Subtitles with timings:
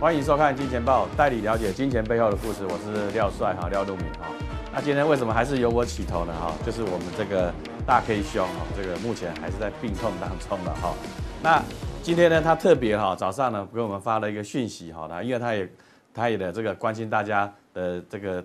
[0.00, 2.64] 欢迎收看《金钱报》，带你了解金钱背后的故事。
[2.64, 4.28] 我是廖帅哈，廖路敏哈。
[4.72, 6.32] 那今天为什么还是由我起头呢？
[6.32, 7.52] 哈，就是我们这个
[7.84, 10.94] 大 K 兄哈，这个目前还是在病痛当中了哈。
[11.42, 11.60] 那
[12.00, 15.68] 今天呢，他特别哈早上呢给我们发了一个讯息哈，因为他也
[16.14, 18.44] 他也的这个关心大家的这个。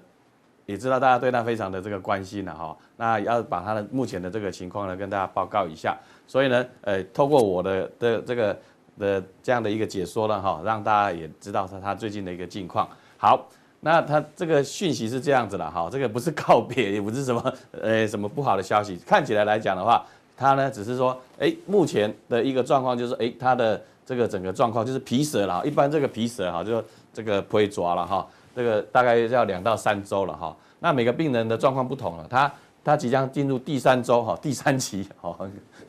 [0.66, 5.94] 也知道大家对他非常的这个关心了哈，那要把他的目前的这个情况呢跟大家报告一下，
[6.26, 8.58] 所以呢，呃，透过我的的这个
[8.98, 12.88] 的这样的一个解说了哈，让大家也知道他他最近的一个近况。
[13.18, 13.48] 好，
[13.80, 28.28] 那他这个讯息是这样子的哈，这个不是告别，也不是什么 呃什么不好的消息，看起来来讲的话，他呢只是说，哎，目前的一个状况就是，哎，他的这个整个状况就是皮蛇了，一般这个皮蛇哈就这个不会抓了哈。
[28.56, 32.52] 这个大概要两到三周了哈，那每个病人的状况不同了，他
[32.84, 35.36] 他即将进入第三周哈，第三期哈，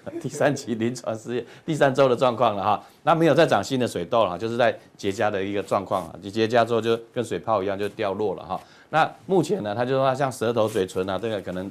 [0.21, 8.61] 第三期临床试验第三周的状况了哈，那没有再长新的水痘了，就是在结痂的一个状况啊，结痂之后就跟水泡一样就掉落了哈，
[8.91, 11.71] 那目前呢，他就说像舌头、嘴唇啊，这个可能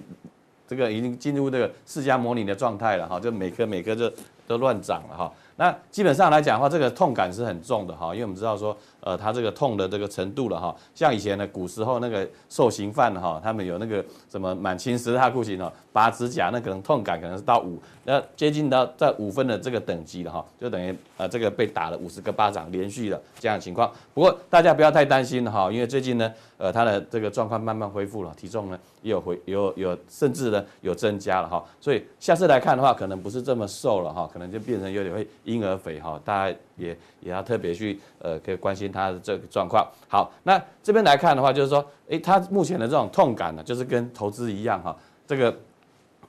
[0.67, 4.11] 这个已经进入这个释迦牟尼的状态了哈，就每颗每颗就
[4.47, 8.75] 都乱长了哈，那基本上来讲的话，这个痛感是很重的哈，因为我们知道说。
[9.03, 23.91] 呃，他这个痛的这个程度了哈，像以前呢古时候那个受刑犯哈，他们有那个什么满清十大酷刑哦，拔指甲那可能痛感可能是到五，那接近到在五分的这个等级了哈，就等于呃这个被打了五十个巴掌连续的这样情况。
[24.13, 38.91] 不过大家不要太担心哈，因为最近呢，呃他的这个状况慢慢恢复了，体重呢也有回有有甚至呢有增加了哈，所以下次来看的话，可能不是这么瘦了哈，可能就变成有点会婴儿肥哈，大家也也要特别去呃可以关心。
[38.91, 44.95] 他的这个状况好，那这边来看的话，就是说，诶，他目前的这种痛感呢，就是跟投资一样哈，
[45.25, 45.55] 这个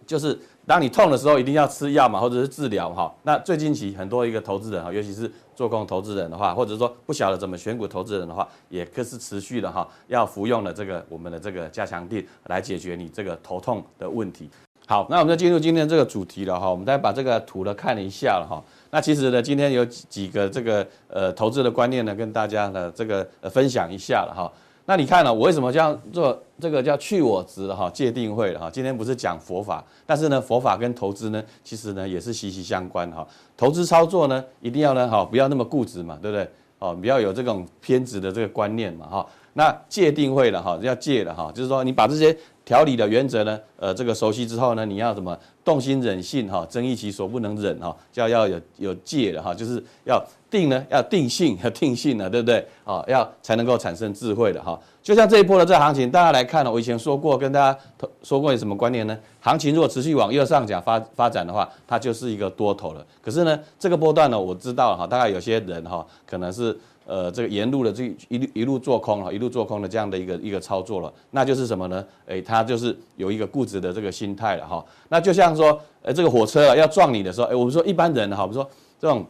[0.07, 3.15] 就是当你痛的时候，一定要吃药嘛，或者是治疗哈。
[3.23, 14.49] 那最近期很多一个投资人哈，尤其是做空投资人的话，或者说不晓得怎么选股投资人的话，也可是持续的哈，要服用的这个我们的这个加强定来解决你这个头痛的问题。
[14.87, 18.63] 好，那我们就进入今天这个主题了哈，我们再把这个图呢看一下了哈。
[18.91, 24.53] 那其实呢，今天有几几个这个呃投资的观念呢，跟大家呢这个呃分享一下了哈。
[24.87, 26.39] 那你看呢，我为什么这样做？
[26.61, 28.71] 这个叫去我值哈，界定会了哈。
[28.71, 33.27] 今天不是讲佛法，但是呢，佛法跟投资呢，其实呢也是息息相关哈。
[33.57, 36.49] 投资操作呢，一定要呢哈，不要那么固执嘛，对不对？
[36.79, 39.27] 哦，不要有这种偏执的这个观念嘛哈。
[39.55, 45.37] 那界定会了哈，要戒了哈，就是说你把这些调理的原则呢，呃，这个熟悉之后呢，你要怎么？
[45.65, 52.67] 动心忍性哈，增益其所不能忍哈，就要要有有戒的哈，就是要定呢，要定性， 要定性了，对不对？
[52.85, 54.79] 啊，要才能够产生智慧的哈。
[55.03, 57.79] 就像这一波的这行情，大家来看呢，我以前说过，跟大家
[58.23, 59.19] 说过有什么观念呢？
[59.41, 63.03] 行情如果持续往右上角发发展的话，它就是一个多头了。
[63.23, 66.79] 可是呢，这个波段呢，我知道哈，大概有些人哈，可能是。
[67.07, 72.05] 呃，这个沿路的这一路一路做空了，一路做空的这样的一个一个操作了，那就是什么呢？
[72.27, 74.83] 诶，他就是有一个固执的这个心态了哈。
[75.11, 78.67] 那就像说，呃，这个火车要撞你的时候，诶，我们说一般人哈，我们说
[78.99, 79.25] 这种，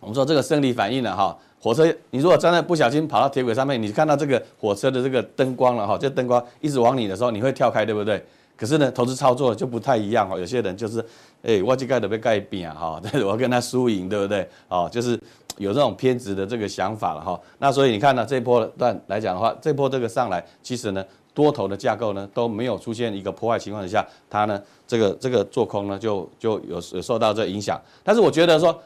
[0.00, 8.22] 我们说这个生理反应了哈，火车你如果站在不小心跑到铁轨上面，你看到这个火车的这个灯光了哈，这灯光一直往你的时候，你会跳开，对不对？
[8.56, 10.38] 可是呢，投资操作就不太一样哈。
[10.38, 11.04] 有些人就是，
[11.42, 14.46] 诶，我这盖都被盖扁哈，但 是我跟他输赢，对不对？
[14.68, 15.18] 哦，就是。
[15.56, 27.80] 有这种偏执的这个想法了哈，那所以你看呢，这波段来讲的话，这波这个上来，其实呢，多头的架构呢都没有出现一个破坏情况之下，它呢这个这个做空呢就就有有受到这影响。
[28.04, 28.76] 但是我觉得说，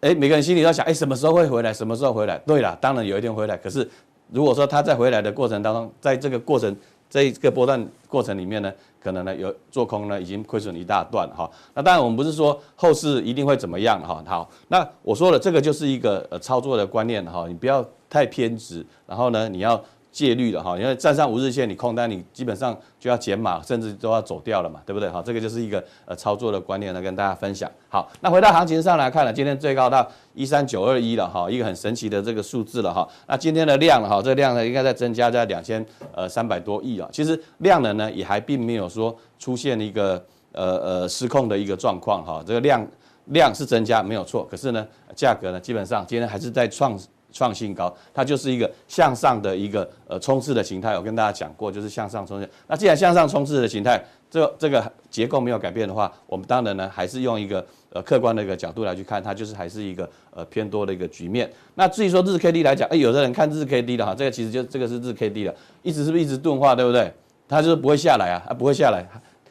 [0.00, 1.72] 哎，每个人心里都想，哎，什么时候会回来？
[1.72, 2.38] 什么时候回来？
[2.46, 3.56] 对了，当然有一天回来。
[3.56, 3.88] 可是
[4.30, 6.74] 如果说它在回来的过程当中，在这个过程。
[7.10, 8.70] 这一个波段过程里面呢，
[9.08, 11.50] 可能呢有做空呢已经亏损一大段哈。
[11.74, 14.22] 那当然我们不是说后市一定会怎么样哈。
[14.26, 19.82] 好，那我说了这个就是一个呃操作的观念哈，你不要太偏执，然后呢你要。
[20.18, 25.08] 戒律的哈，因为站上五日线，你空单你基本上就要减码，甚至都要走掉了嘛，对不对？
[25.08, 27.70] 哈，这个就是一个呃操作的观念来跟大家分享。
[27.88, 30.04] 好，那回到行情上来看了，今天最高到
[30.34, 33.08] 一三九二一了哈，一个很神奇的这个数字了哈。
[33.28, 37.08] 那今天的量哈，这个量呢应该在增加在两千呃三百多亿啊。
[37.12, 42.42] 其实量能呢也还并没有说出现一个呃呃失控的一个状况哈。
[42.44, 42.84] 这个量
[43.26, 46.98] 量是增加没有错，可是呢价格呢基本上今天还是在创。
[47.32, 50.96] 创新高，它就是一个向上的一个呃冲刺的形态。
[50.96, 52.48] 我跟大家讲过，就是向上冲刺。
[52.66, 61.50] 那既然向上冲刺的形态，这这个结构没有改变的话，我们当然呢还是用一个呃客观的一个角度来去看，它就是还是一个呃偏多的一个局面。
[61.74, 67.12] 那至于说日 K D 来讲，哎，有的人看日 K D 的哈，这个其实就这个是日 K D 的，一直是不是一直钝化，对不对？
[67.48, 69.06] 它就是不会下来啊，它不会下来。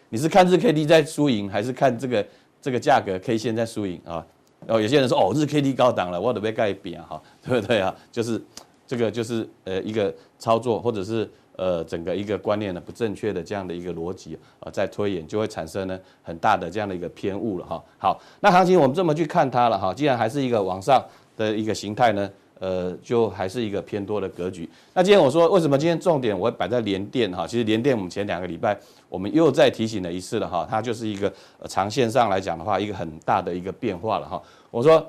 [0.09, 2.25] 你是看日 K D 在输赢，还是看这个
[2.61, 4.23] 这个价格 K 线在输赢啊？
[4.67, 7.93] 哦，有些人说哦，日 K D 高档了，我得被盖扁哈，对不对啊？
[8.11, 8.41] 就是
[8.85, 17.83] 这个就是呃一个操作或者是呃整个一个观念的不正确的这样的一个逻辑啊，在推演就会产生呢很大的这样的一个偏误了哈。
[17.97, 21.03] 好，那行情我们这么去看它了哈，既然还是一个往上
[21.35, 22.29] 的一个形态呢。
[22.59, 24.69] 呃，就还是一个偏多的格局。
[24.93, 27.45] 那今天我说为什么今天重点我会摆在联电哈？
[27.45, 28.77] 其实联电我们前两个礼拜
[29.09, 31.31] 我们又再提醒了一次了哈，它就是一个
[31.67, 34.41] 长线上来讲的话，一个很大的一个变化了哈。
[34.71, 35.05] 我说，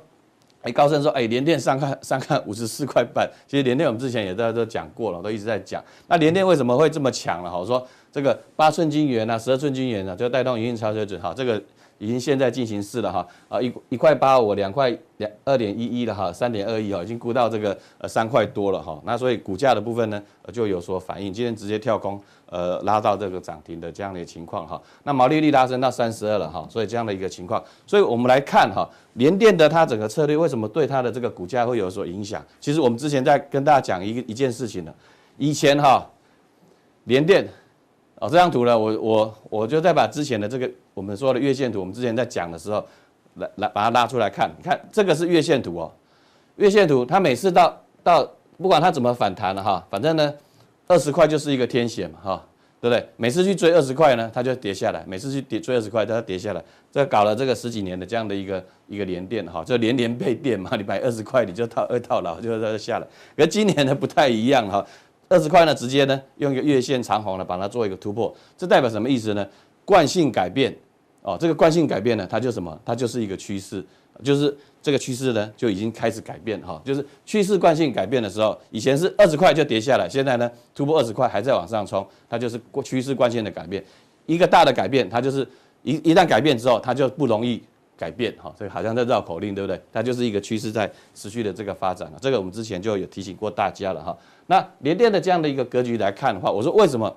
[0.62, 5.82] 哎，高盛说，哎，联电上看上看五十四块半，其实联电我们之前也在都讲过了，都一直在讲。
[6.06, 7.58] 那联电为什么会这么强了哈？
[7.58, 11.62] 我说这个八寸晶圆啊，十二寸晶圆啊，就带动营运超水准哈，这个。
[11.98, 20.22] 已经现在进行式了哈，啊一一块八五两块两二点一一了哈，三点二一哈，已经估到这个呃三块多了哈，那所以股价的部分呢
[20.52, 32.44] 就有所反应，今天直接跳空呃拉到这个涨停的这样的情况哈，那毛利率拉升到三十二了哈，所以这样的一个情况，所以我们来看哈，联电的它整个策略为什么对它的这个股价会有所影响？
[32.60, 34.94] 其实我们之前在跟大家讲一个一件事情呢，
[35.36, 36.08] 以前哈
[37.04, 37.48] 联电。
[38.20, 40.68] 哦，这张图呢，我我我就再把之前的这个
[40.98, 42.84] 我们说的月线图，我们之前在讲的时候，
[43.34, 45.92] 来来把它拉出来看，你看这个是月线图哦，
[46.56, 50.34] 月线图它每次到到不管它怎么反弹了哈，反正呢
[50.88, 52.46] 二十块就是一个天线嘛哈，
[52.80, 53.08] 对不对？
[53.16, 56.60] 每次去追二十块呢，它就跌下来；每次去跌追二十块，它就跌下来。
[56.90, 63.06] 这搞了这个十几年的这样的一个一个连电哈，就连连被电嘛，你买二十块你就套二套牢，就它就下来。
[63.36, 64.84] 可今年呢不太一样哈。
[65.28, 69.46] 二十块呢，直接呢用一个月线长红呢，把它做一个突破，这代表什么意思呢？
[69.84, 70.74] 惯性改变
[71.22, 72.78] 哦，这个惯性改变呢，它就什么？
[72.84, 73.84] 它就是一个趋势，
[74.22, 83.84] 就是这个趋势呢就已经开始改变哈，就是趋势惯性改变的时候，以前是二十块就跌下来，现在呢突破二十块还在往上冲，它就是趋势惯性的改变，
[84.26, 85.46] 一个大的改变，它就是
[85.82, 87.62] 一一旦改变之后，它就不容易。
[87.98, 89.82] 改变哈，这个好像在绕口令，对不对？
[89.92, 92.18] 它就是一个趋势在持续的这个发展了。
[92.22, 94.16] 这个我们之前就有提醒过大家了哈。
[94.46, 97.12] 那联电的这样的一个格局来看的话，我说为什么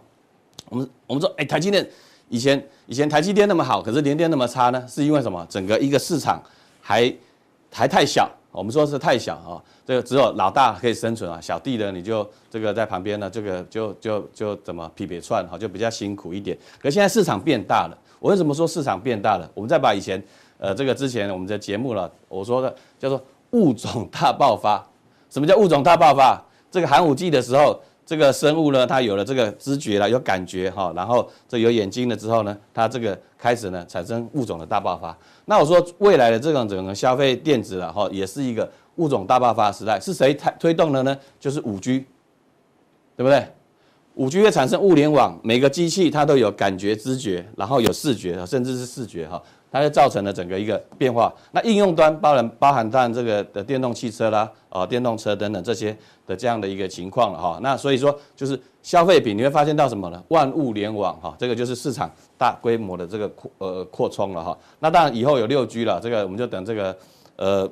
[0.69, 1.87] 我们我们说哎，台积电
[2.31, 4.83] 以前以前台积电那么好，可是联电那么差呢？
[4.87, 5.45] 是因为什么？
[5.49, 6.41] 整个一个市场
[6.81, 7.13] 还
[7.69, 9.61] 还太小，我们说是太小啊。
[9.85, 16.57] 这个只有老大可以生存啊，小弟呢你就这个在旁边呢，这个就就就怎么匹别窜哈，就比较辛苦一点。
[16.81, 19.47] 可现在市场变大了，我为什么说市场变大了？
[19.53, 20.23] 我们再把以前。
[20.63, 23.19] 呃，这个之前我们的节目了，我说的叫做
[23.49, 24.85] 物种大爆发。
[25.27, 26.39] 什么叫物种大爆发？
[26.69, 35.17] 这个寒武纪的时候，这个生物呢，它有了这个知觉了，有感觉哈，然后这有眼睛了之后呢，它这个开始呢产生物种的大爆发。
[35.45, 39.97] 那我说未来的这种整个消费电子了哈，也是一个物种大爆发时代。
[39.97, 41.17] 是谁推推动的呢？
[41.39, 42.05] 就是五 G，
[43.15, 43.47] 对不对？
[44.15, 49.41] 五 G 会产生物联网，每个机器它都有感觉、知觉，然后有视觉，甚至是视觉哈。
[49.71, 51.33] 它就造成了整个一个变化。
[51.51, 55.97] 那应用端包含包含当然这个的电动汽车啦，啊电动车等等这些
[56.27, 57.59] 的这样的一个情况了哈。
[57.61, 60.21] 那所以说就是消费品你会发现到什么呢？
[60.27, 64.57] 万物联网哈，这个就是市场大规模的这个扩呃扩充了哈。
[64.79, 66.97] 那当然以后有六 G 了，这个我们就等这个
[67.37, 67.69] 呃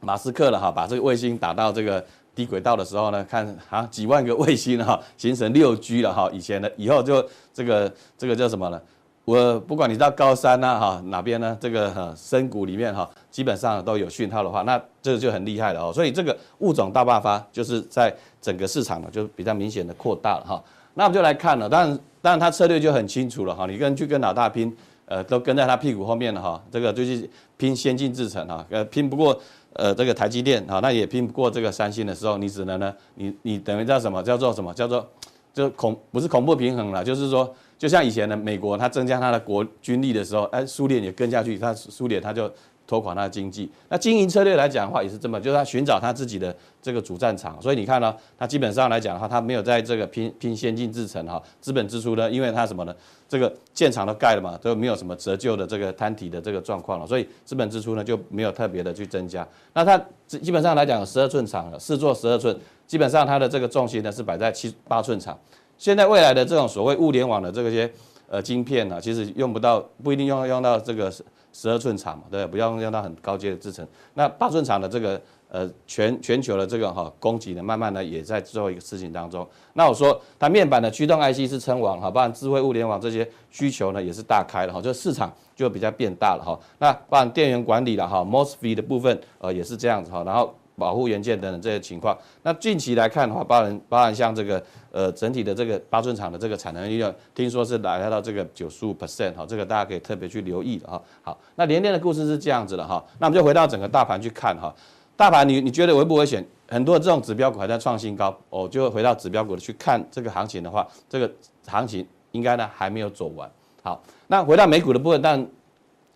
[0.00, 2.04] 马斯克了哈，把这个卫星打到这个
[2.34, 6.28] 低轨道的时候呢，看啊几万个卫星哈形成六 G 了哈。
[6.32, 8.80] 以前的以后就这个这个叫什么呢？
[9.28, 15.92] 我不管你到高山呐、啊、哈哪边呢，这个深谷里面哈，基本上都有讯号的话，那这就很厉害了哦。
[15.92, 20.64] 所以这个物种大爆发就是在整个市场呢就比较明显的扩大了哈。
[20.94, 29.38] 那我们就来看了，当然当然他策略就很清楚了哈，你跟去跟老大拼，呃都跟在他屁股后面了哈，这个就是拼先进制程哈，呃拼不过
[29.74, 35.06] 呃这个台积电哈，那也拼不过这个三星的时候，你只能呢你你等于叫什么叫做什么叫做
[35.52, 37.54] 就恐不是恐怖平衡了，就是说。
[37.78, 42.52] 就像以前的美国，它增加它的国军力的时候，哎，苏联也跟下去，它苏联它就
[42.88, 43.70] 拖垮它的经济。
[43.88, 47.60] 那经营策略来讲的话，也是这么，就是它寻找它自己的这个主战场。
[47.62, 52.94] 所以你看呢，它基本上来讲的话，它没有在这个拼拼先进制程哈，资本支出呢，因为它什么呢？
[53.28, 59.46] 这个建厂都盖了嘛，都没有什么折旧的这个摊体的这个状况了，所以资本支出呢就没有特别的去增加。
[59.74, 65.38] 那它基本上来讲，十二寸厂了，四座十二寸，基本上它的这个重心呢是摆在七八寸厂。
[65.78, 67.90] 现在未来的这种所谓物联网的这个些
[68.28, 71.10] 呃晶片呢，其实用不到，不一定用用到这个
[71.52, 73.86] 十二寸厂嘛，对，不要用到很高阶的制程。
[74.14, 79.48] 那八寸厂的这个呃全全球的这个哈供给呢，慢慢呢也在最后一个事情当中。
[79.74, 86.58] 那我说它面板的驱动 IC 是称王哈，包含智慧物联网这些需求呢也是大开了哈，就市场就比较变大了哈。
[86.80, 90.52] 那包含电源管理了哈，MOSFET 的部分呃也是这样子哈，然后。
[90.78, 92.16] 保护元件等等这些情况。
[92.42, 101.02] 那近期来看的话，包含包含像这个呃整体的这个八寸厂的这个产能利用，听说是来到到这个九十五 percent 哈，这个大家可以特别去留意的哈。
[101.22, 104.74] 好，那联电的故事是这样子的哈，那我们就回到整个大盘去看哈。
[105.16, 106.46] 大盘你你觉得危不危险？
[106.68, 111.28] 很多这种指标股还在创新高，我就会回到指标股的去看这个行情的话，这个
[111.66, 113.50] 行情应该呢还没有走完。
[113.82, 115.44] 好，那回到美股的部分，但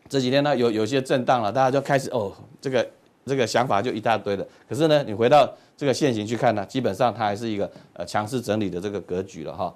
[0.09, 2.87] 这几天呢有有些震荡了，大家就开始哦，这个
[3.25, 4.47] 这个想法就一大堆的。
[4.69, 9.73] 可是呢，你回到这个现行去看呢，基本上它还是一个呃强势整理的这个格局了哈。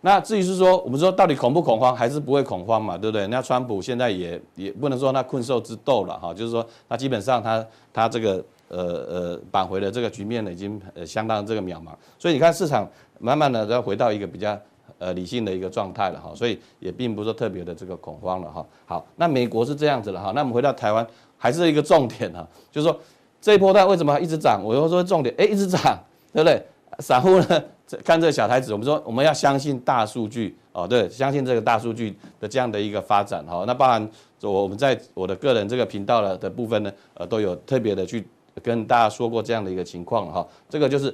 [0.00, 3.26] 那至于是说，我们说到底恐不恐慌，还是不会恐慌嘛，对不对？
[3.28, 11.90] 那川普现在也也不能说那困兽之斗了哈，就是说他基本上他他这个呃呃扳回的这个局面呢，已经呃相当这个渺茫。
[12.18, 12.88] 所以你看市场
[13.18, 14.58] 慢慢的要回到一个比较。
[14.98, 18.64] 呃，理性的一个状态了哈，所以也并不是特别的这个恐慌了哈。
[18.86, 21.04] 好，那美国是这样子了哈，那我们回到台湾
[21.42, 22.96] 还是一个重点哈， 就是说
[23.40, 24.62] 这一波段为什么一直涨？
[24.64, 25.98] 我又说重点，哎，一直涨，
[26.32, 26.64] 对不对？
[27.00, 27.64] 散户呢
[28.04, 33.64] 看这个小台子，我们说我们要相信大数据哦，对，相信这个大数据的这样的一个发展哈。
[33.66, 34.08] 那当然，
[34.42, 38.24] 我我们在我的个人这个频道了的部分呢，呃，都有特别的去
[38.62, 40.46] 跟大家说过这样的一个情况哈。
[40.68, 41.12] 这个就是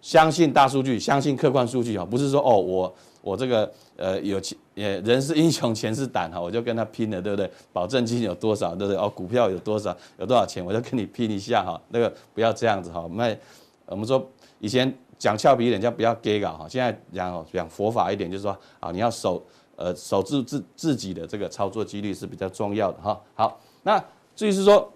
[0.00, 2.94] 相信大数据，相信客观数据哈，不是说哦我。
[3.20, 7.50] 我这个呃有钱，呃人是英雄钱是胆哈，我就跟他拼了，对不对？
[7.72, 8.96] 保证金有多少，对不对？
[8.96, 11.78] 哦，股票有多少，有多少钱，我就跟你拼一下哈。
[11.88, 13.00] 那个不要这样子哈。
[13.00, 13.38] 我们
[13.86, 14.24] 我们说
[14.60, 19.44] 以前讲俏皮一点叫不要 gay 搞哈，现在讲讲佛法一点就是说啊，你要守
[19.76, 23.20] 呃守住自自己的这个操作纪律是比较重要的哈。
[23.34, 24.02] 好，那
[24.34, 24.90] 至于是说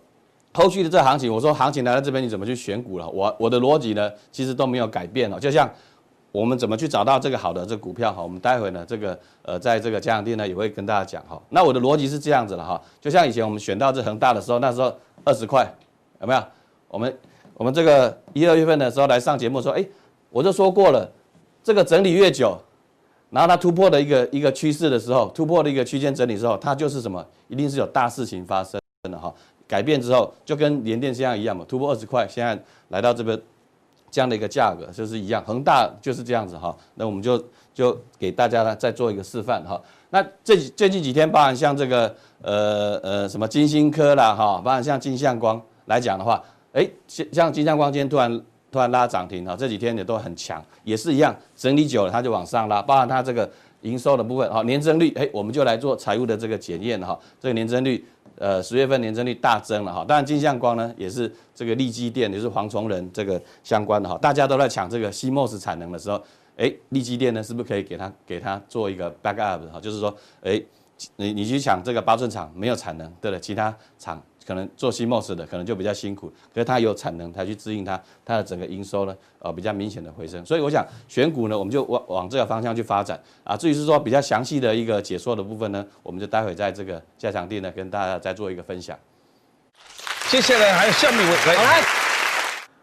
[0.55, 3.09] 后续的这行情，我说行情来到这边你怎么去选股了？
[3.09, 5.71] 我我的逻辑呢其实都没有改变哦，就像。
[6.33, 8.23] 我们怎么去找到这个好的这股票哈？
[8.23, 11.39] 我们待会呢，这个呃，在这个加强錠呢也会跟大家讲哈。
[11.51, 14.91] 那我的逻辑是这样子的哈，就像以前我们选到这恒大的时候，那时候
[15.25, 15.71] 二十块
[16.23, 16.43] 有没有？
[16.89, 17.19] 我们
[17.53, 19.87] 我们这个一二月份的时候来上节目说，哎，
[20.31, 21.07] 我就说过了，
[21.63, 22.57] 这个整理越久，
[23.29, 27.23] 然后它突破的一个一个趋势的时候，突破的一个区间整理之后，它就是什么？
[27.49, 29.31] 一定是有大事情发生的哈。
[29.73, 33.41] 改变之后就跟联电这样一样嘛，突破二十块，现在来到这边。
[34.15, 36.77] 这样的一个价格就是一样，恒大就是这样子哈。
[36.97, 39.81] 那我们就就给大家呢再做一个示范哈。
[40.11, 53.51] 那这最近几天，包含像这个呃呃什么金星科啦哈，包含像金相光来讲的话，哎，像像金相光今天突然突然拉涨停哈，这几天也都很强，也是一样整理久了它就往上拉，包含它这个
[53.81, 58.05] 营收的部分哈，年增率哎，我们就来做财务的这个检验哈，这个年增率。
[58.43, 66.21] 呃，十月份年增率大增了哈，当然金相光呢也是这个力积电，也是黄崇仁这个相关的哈，大家都在抢这个 CMOS 产能的时候，
[66.57, 70.61] 哎，力积电呢是不是可以给他给他做一个 backup 哈，就是说，哎，
[71.15, 74.21] 你你去抢这个八寸厂没有产能，对了，其他厂。
[74.47, 80.45] 可能做 CMOS 的可能就比较辛苦，可是它有产能，它去支应它，它的整个营收呢，呃，比较明显的回升。
[80.45, 83.57] 所以我想选股呢，我们就往往这个方向去发展啊。
[83.57, 88.99] 至于是说比较详细的一个解说的部分呢，我们就待会在这个加强錠呢跟大家再做一个分享。
[90.31, 91.83] 接下来还有下面一位来，来，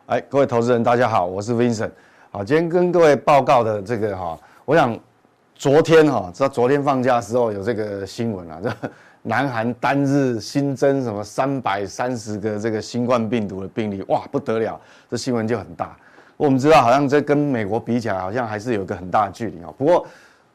[0.05, 1.91] 哎，各位投资人大家好，我是 Vincent。
[2.31, 4.97] 好，今天跟各位报告的这个哈，我想
[5.55, 8.71] 昨天哈，知道昨天放假的时候有这个新闻啊，这。
[9.23, 15.95] 南韩单日新增什么三百三十个这个新冠病毒的病例，哇，不得了，这新闻就很大。
[16.37, 19.69] 我们知道，好像这跟美国比起来，好像还是有一个很大的距离啊。
[19.77, 20.07] 不过，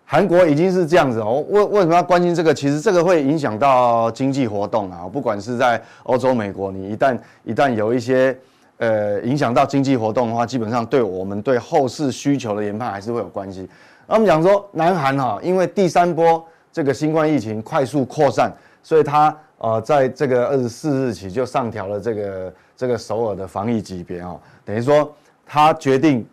[0.07, 1.45] 韩国已经是这样子哦。
[1.51, 2.55] 为为什么要关心这个？
[2.55, 5.07] 其实这个会影响到经济活动啊。
[5.13, 8.35] 不管是在欧洲、美国，你一旦一旦有一些
[8.79, 13.69] 呃影响到经济活动的话，基本上对我们对后市需求的研判还是会有关系。
[14.07, 16.43] 那我们讲说，南韩哈，因为第三波。
[16.75, 18.53] 这个新冠疫情快速扩散，
[18.83, 25.15] 所以他呃在这个二十四日起就上调了这个这个首尔的防疫级别哦，等于说
[25.47, 26.27] 他决定，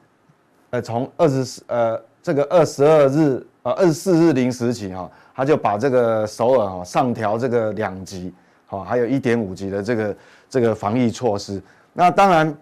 [0.71, 8.33] 呃从二十四呃这个二十二日呃二十四日零时起哈，他就把这个首尔哈上调这个两级，
[8.65, 10.15] 好还有一点五级的这个
[10.49, 11.61] 这个防疫措施，
[11.93, 12.57] 那当然。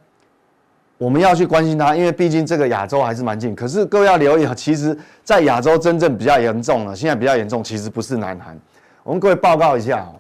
[1.00, 3.56] 我们要去关心它，因为毕竟这个亚洲还是蛮近。
[3.56, 8.60] 可是各位要留意啊，其实，在亚洲真正比较严重了，现在比较严重，其实不是南韩。
[9.04, 10.20] 我们各位报告一下哦，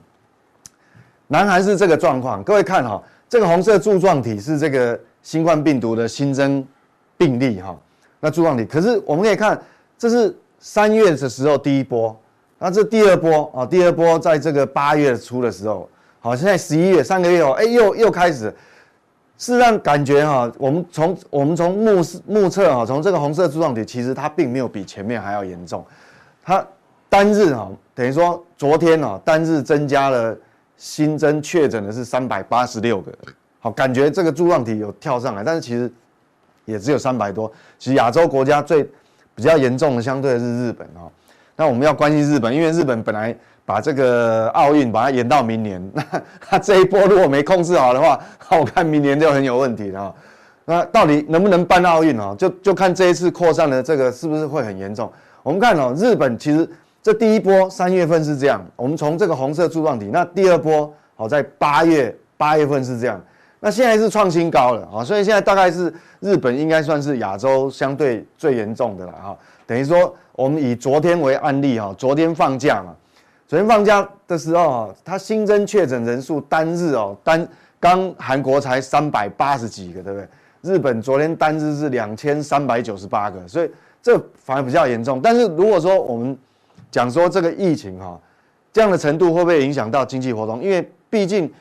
[1.27, 2.41] 南韩是这个状况。
[2.41, 6.65] 各位看哈，这个红色柱状体是这个新冠病毒的新增
[7.17, 7.77] 病例哈。
[8.21, 9.61] 那柱状体，可是我们可以看，
[9.97, 12.17] 这是三月的时候第一波，
[12.57, 15.89] 那这第二波啊，第二波在这个八月初的时候，
[16.21, 18.55] 好，现在十一月三个月哦，哎，又又开始。
[19.39, 25.83] 事实上，感觉哈，我们从我们从目目测哈，从这个红色柱状体，其实它并没有比前面还要严重。
[26.43, 26.63] 它
[27.07, 30.37] 单日哈，等于说昨天啊，单日增加了
[30.75, 33.13] 新增确诊的是三百八十六个，
[33.59, 35.89] 好，感觉这个柱状体有跳上来，但是其实
[36.65, 37.49] 也只有三百多。
[37.77, 38.83] 其实亚洲国家最
[39.33, 41.07] 比较严重的，相对的是日本啊。
[41.55, 43.33] 那我们要关心日本，因为日本本来
[43.69, 46.03] 把这个奥运把它延到明年， 那
[46.41, 48.19] 他这一波如果没控制好的话，
[48.59, 50.11] 我看明年就很有问题了。
[50.65, 52.33] 那到底能不能办奥运啊？
[52.35, 55.11] 就就看这一次扩散的这个是不是会很严重。
[55.43, 56.67] 我们看哦，日本其实
[57.03, 63.21] 这第一波三月份是这样，我们从这个红色柱状体，那第二波好在八月八月份是这样。
[63.59, 69.37] 那现在是创新高了啊，所以现在大概是日本应该算是亚洲相对最严重的了哈。
[69.67, 72.95] 等于说，我们以昨天为案例哈，昨天放假嘛，
[73.49, 77.47] 昨天放假的时候啊，它新增确诊人数单日哦，单
[77.79, 80.27] 刚韩国才三百八十几个，对不对？
[80.61, 83.71] 日本昨天单日是两千三百九十八个，所以
[84.03, 85.19] 这反而比较严重。
[85.19, 86.37] 但是如果说我们
[86.91, 88.21] 讲说这个疫情哈，
[88.71, 90.63] 这样的程度会不会影响到经济活动？
[90.63, 91.51] 因为毕竟。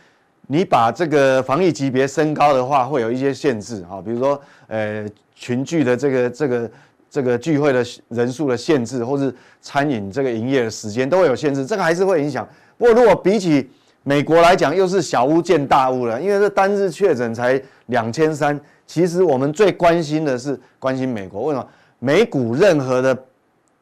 [0.50, 6.70] 你把这个防疫级别升高的话，会有一些限制啊，比如说，呃，群聚的这个这个
[7.10, 12.46] 这个聚会的人数的限制，或是餐饮这个营业的时间都会有限制，这个还是会影响。
[12.76, 13.68] 不过，如果比起
[14.02, 18.58] 美国来讲，又是小巫见大巫了，因为这单日确诊才两千三。
[18.86, 21.66] 其实我们最关心的是关心美国，为什么？
[21.98, 23.16] 美股任何的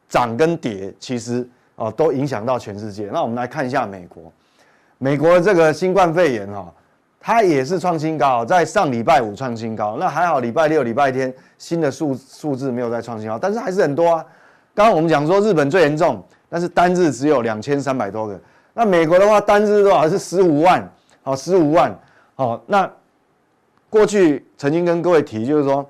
[0.09, 3.09] 涨跟跌，其实哦都影响到全世界。
[3.13, 4.31] 那我们来看一下美国。
[4.97, 6.73] 美国的这个新冠肺炎哈，
[7.19, 14.25] 它也是创新高，在上礼拜五创新高，那还好，礼拜六、礼拜天新的数数字没有再创新高，但是还是很多啊。
[14.73, 18.39] 刚刚我们讲说日本最严重，但是单日只有两千三百多个，
[18.73, 20.87] 那美国的话单日多少是十五万，
[21.23, 21.93] 好，十五万，
[22.35, 22.89] 好，那
[23.89, 25.85] 过去曾经跟各位提，就是说，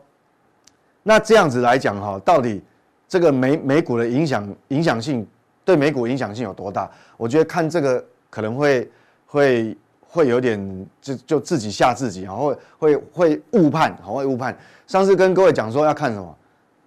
[1.03, 2.63] 那这样子来讲哈，到底
[3.07, 5.27] 这个美美股的影响影响性
[5.63, 6.89] 对美股影响性有多大？
[7.17, 8.89] 我觉得看这个可能会。
[9.29, 9.75] 会
[10.07, 14.57] 会有点就就自己吓自己啊，会会会误判，好会误判。
[14.87, 16.35] 上次跟各位讲说要看什么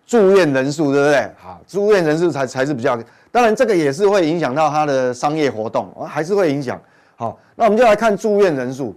[0.07, 1.31] 住院人数，对不对？
[1.39, 2.99] 好，住院人数才才是比较，
[3.31, 6.81] 当然这个也是会影响到他的商业活动，还是会影响。
[7.17, 8.97] 好，那我们就来看住院人数。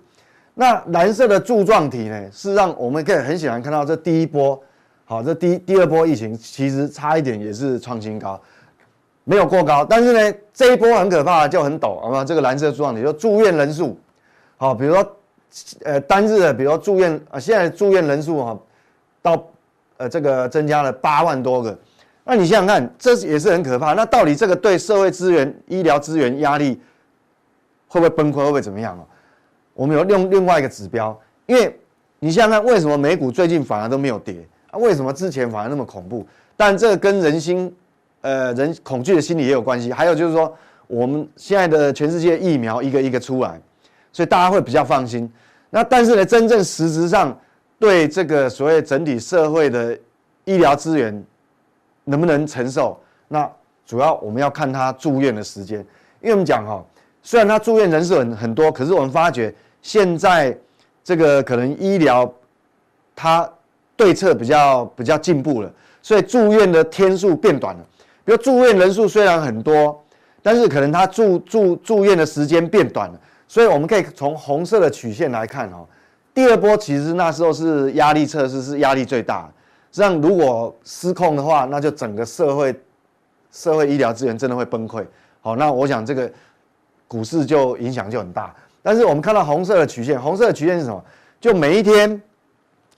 [0.56, 4.60] 那蓝色的柱状体呢，是让我们可以很显然看到这第一波，
[5.04, 8.39] 好，这第第二波疫情其实差一点也是创新高。
[9.26, 12.26] 没有过高，但是呢，这一波很可怕，就很陡，好吗？
[12.26, 13.98] 这个蓝色柱状体就住院人数，
[14.58, 15.18] 好，比如说，
[15.84, 18.60] 呃，单日的，比如说住院啊，现在住院人数哈，
[19.22, 19.46] 到
[19.98, 21.78] 呃这个增加了八万多个，
[22.24, 23.94] 那你想想看，这也是很可怕。
[23.94, 26.80] 那到底这个对社会资源、医疗资源压力
[27.88, 29.06] 会不会崩溃，会不会怎么样啊？
[29.74, 31.80] 我们有用另外一个指标，因为
[32.20, 34.80] 你想想看，为什么美股最近反而都没有跌啊？
[34.80, 36.26] 为什么之前反而那么恐怖？
[36.58, 37.74] 但这跟人心。
[38.26, 39.92] 呃，人恐惧的心理也有关系。
[39.92, 43.62] 还有就是说，我们现在的全世界疫苗一个一个出来，
[44.13, 45.30] 所以大家会比较放心。
[45.69, 47.38] 那但是呢，真正实质上
[47.78, 49.97] 对这个所谓整体社会的
[50.45, 51.21] 医疗资源
[52.06, 52.97] 能不能承受，
[53.28, 53.49] 那
[53.86, 55.80] 主要我们要看他住院的时间。
[56.21, 56.82] 因为我们讲哈，
[57.21, 60.58] 虽然他住院人数很很多，可是我们发觉现在
[61.04, 62.32] 这个可能医疗
[63.15, 63.49] 它
[63.97, 67.86] 对策比较比较进步了，所以住院的天数变短了。
[68.23, 70.02] 比如住院人数虽然很多，
[70.41, 73.19] 但是可能他住住住院的时间变短了，
[73.54, 75.86] 所以我们可以从红色的曲线来看哦。
[76.34, 79.48] 第二波其实那时候是压力测试，是压力最大。
[79.92, 82.76] 这样如果失控的话，那就整个社会
[83.52, 85.06] 社会医疗资源真的会崩溃。
[85.39, 86.28] 好，那我想这个
[87.08, 88.56] 股市就影响就很大。
[88.82, 91.06] 但是我们看到红色的曲线，红色的曲线是什么？
[91.39, 92.20] 就每一天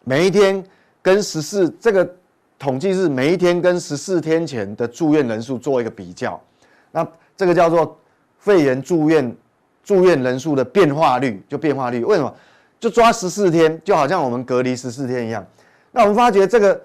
[0.05, 0.63] 每一天
[1.01, 2.09] 跟十四这个。
[2.57, 6.41] 统计是每一天跟十四天前的住院人数做一个比较，
[6.89, 7.99] 那这个叫做
[8.39, 9.35] 肺炎住院
[9.85, 12.03] 住院人数的变化率，就变化率。
[12.03, 12.35] 为什么？
[12.77, 15.45] 就抓十四天，就好像我们隔离十四天一样。
[15.93, 16.79] 那我们发觉这个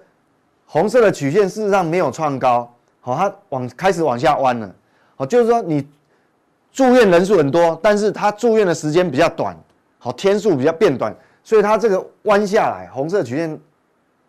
[0.66, 4.72] 红色的曲线事实上没有创高，好，它往开始往下弯了。
[5.16, 5.84] 好，就是说你
[6.70, 9.56] 住院人数很多，但是它住院的时间比较短，
[9.98, 13.60] 好，天数比较变短，所以它这个弯下来，红色曲线。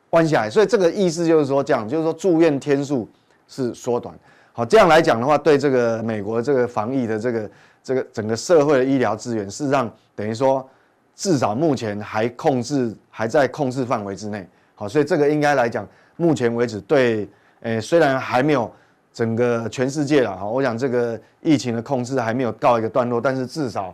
[0.10, 3.08] 弯下来，所以这个意思就是说，这样就是说住院天数
[3.48, 4.14] 是缩短。
[4.52, 7.50] 好，这样来讲的话，对这个美国这个防疫的这个
[7.84, 10.68] 这个整个社会的医疗资源，事实上等于说
[11.16, 14.48] 至少目前还控制还在控制范围之内。
[14.76, 17.28] 好，所以这个应该来讲，目前为止对，
[17.62, 18.72] 诶虽然还没有
[19.14, 23.94] 整个全世界了哈，我想这个疫情的控制还没有告一个段落，但是至少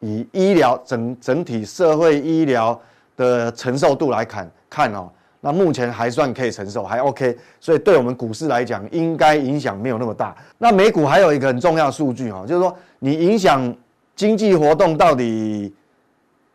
[0.00, 2.78] 以医疗整整体社会医疗
[3.16, 5.10] 的承受度来看看哦。
[5.46, 10.36] 那目前还算可以承受，还 OK，所以对我们股市来讲，应该影响没有那么大。
[10.58, 13.72] 那美股还有一个很重要数据哈，就是说你影响
[14.16, 15.72] 经济活动到底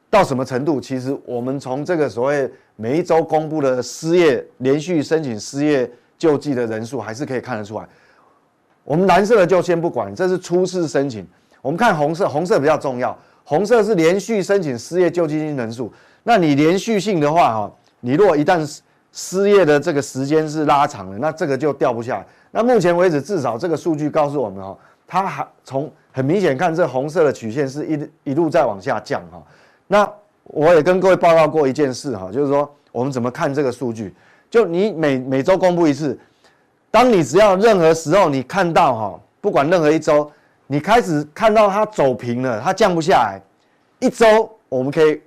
[0.10, 0.82] 到什么程度？
[0.82, 7.88] 其实我们从这个所谓每一周公布的失业连续申请失业救济的人数，还是可以看得出来。
[8.84, 11.26] 我们蓝色的就先不管，这是初次申请。
[11.62, 13.18] 我们看红色，红色比较重要。
[13.46, 15.90] 红色是连续申请失业救济金人数。
[16.24, 18.82] 那你连续性的话，哈，你如果一旦失
[19.14, 22.26] 失业的这个时间是拉长了，那这个就掉不下来。
[22.52, 29.42] 那目前为止，至少这个数据告诉我们，哈，它还从很明显看，这红色的曲线是一一路在往下降，哈。
[29.88, 30.10] 那
[30.46, 34.14] 我也跟各位报告过一件事，哈，就是说我们怎么看这个数据？
[34.50, 36.18] 就你每每周公布一次，
[36.90, 40.32] 当你只要任何时候你看到，哈，不管任何一周，
[40.68, 43.42] 你开始看到它走平了，它降不下来，
[44.00, 45.22] 一周我们可以。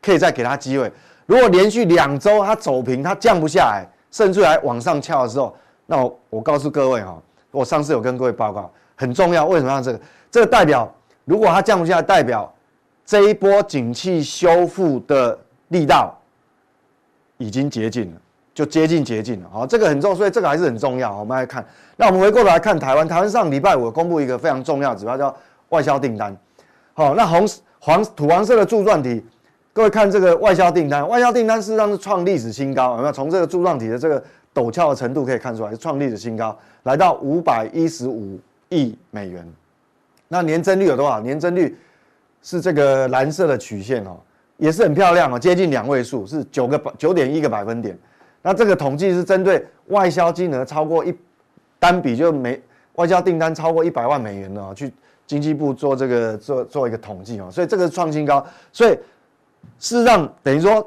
[0.00, 0.90] 可以再给他机会。
[1.28, 9.44] 如果连续两周它走平，它降不下来，甚至还往上翘的时候，那我我告诉各位哈，我上次有跟各位报告，很重要。
[9.44, 10.00] 为什么要这个？
[10.30, 10.90] 这个代表，
[11.26, 12.50] 如果它降不下来，代表
[13.04, 15.38] 这一波景气修复的
[15.68, 16.18] 力道
[17.36, 18.20] 已经接近了，
[18.54, 19.50] 就接近接近了。
[19.52, 21.14] 好，这个很重，所以这个还是很重要。
[21.18, 21.62] 我们来看，
[21.94, 25.36] 那我们回过头来看台湾，台湾上礼拜五公布一个非常重要指标，叫
[25.68, 26.34] 外销订单。
[26.94, 27.46] 好，那红
[27.78, 29.22] 黄土黄色的柱状体。
[29.72, 33.12] 各位看这个外销订单，外销订单事实上是创历史新高，有没有？
[33.12, 34.20] 从这个柱状体的这个
[34.52, 39.46] 陡峭的程度可以看出来，是创历史新高，来到五百一十五亿美元。
[40.26, 41.20] 那年增率有多少？
[41.20, 41.78] 年增率
[42.42, 44.16] 是这个蓝色的曲线哦，
[44.56, 47.96] 也是很漂亮哦，接近两位数，是九个九点一个百分点。
[48.42, 51.14] 那这个统计是针对外销金额超过一
[51.78, 52.60] 单笔就每
[52.96, 54.92] 外销订单超过一百万美元的哦，去
[55.24, 58.98] 经济部做这个做做一个统计哦，所以这个是创新高，所以。
[59.78, 60.84] 事实上，等于说，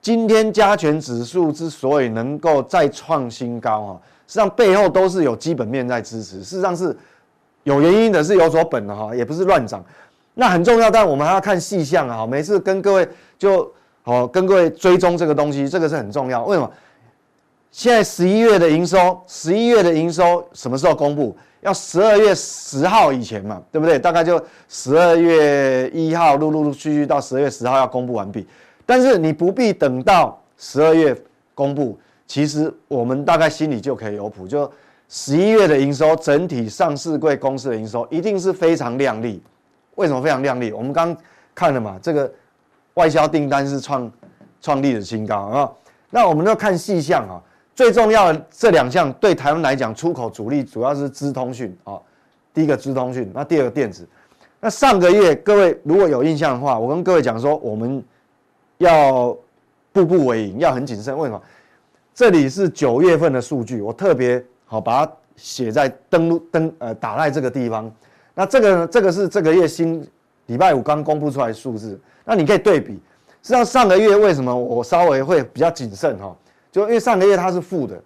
[0.00, 6.38] 今天加权指数之所以能够再创新高啊，实际上背后都是有基本面在支持。
[6.38, 6.96] 事实上是
[7.64, 9.84] 有原因的，是有所本的哈，也不是乱涨。
[10.34, 12.26] 那很重要，但我们还要看细项啊。
[12.26, 13.72] 每次跟各位就
[14.04, 16.44] 哦，跟各位追踪这个东西，这个是很重要。
[16.44, 16.70] 为什么？
[17.70, 21.36] 现在十一月的营收，十一月的营收什么时候公布？
[21.66, 23.98] 要十二月十号以前嘛，对不对？
[23.98, 28.46] 大概就十二月一号，陆陆续续到十二月十号要公布完毕。
[28.86, 31.20] 但是你不必等到十二月
[31.56, 34.46] 公布，其实我们大概心里就可以有谱。
[34.46, 34.70] 就
[35.08, 39.42] 十一月的营收，整体上市柜公司的营收一定是非常亮丽。
[39.96, 40.70] 为什么非常亮丽？
[40.70, 41.16] 我们刚
[41.52, 42.32] 看了嘛，这个
[42.94, 44.08] 外销订单是创
[44.62, 45.72] 创历史新高啊。
[46.10, 47.42] 那我们要看细项啊。
[47.76, 52.00] 最重要的这两项对台湾来讲，出口主力主要是资通讯啊。
[52.54, 54.08] 第一个资通讯，那第二个电子。
[54.58, 58.02] 那上个月各位如果有印象的话，我跟各位讲说，我们
[58.78, 59.36] 要
[59.92, 61.16] 步步为营，要很谨慎。
[61.18, 61.42] 为什么？
[62.14, 67.92] 这里是九月份的数据，我特别好把它写在登录登呃打在这个地方。
[68.34, 70.02] 那这个呢，这个是这个月新
[70.46, 72.94] 礼拜五刚公布出来的数字，那你可以对比。
[73.42, 76.34] 实际上上个月为什么我稍微会比较谨慎哈？
[76.76, 77.98] 就因为上个月它是负的，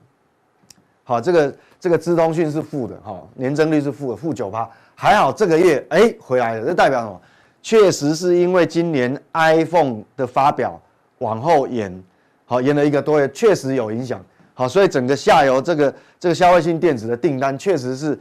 [1.03, 7.21] 好，这个这个资通讯是负的，哈，年增率是负的，负九趴，还好这个月哎、回来了，这代表什么？
[7.63, 10.81] 确实是因为今年 iPhone 的发表
[11.19, 12.01] 往后延，
[12.47, 18.17] 好，延了一个多月，确实有影响，好，所以整个下游这个这个消费性电子的订单确实是，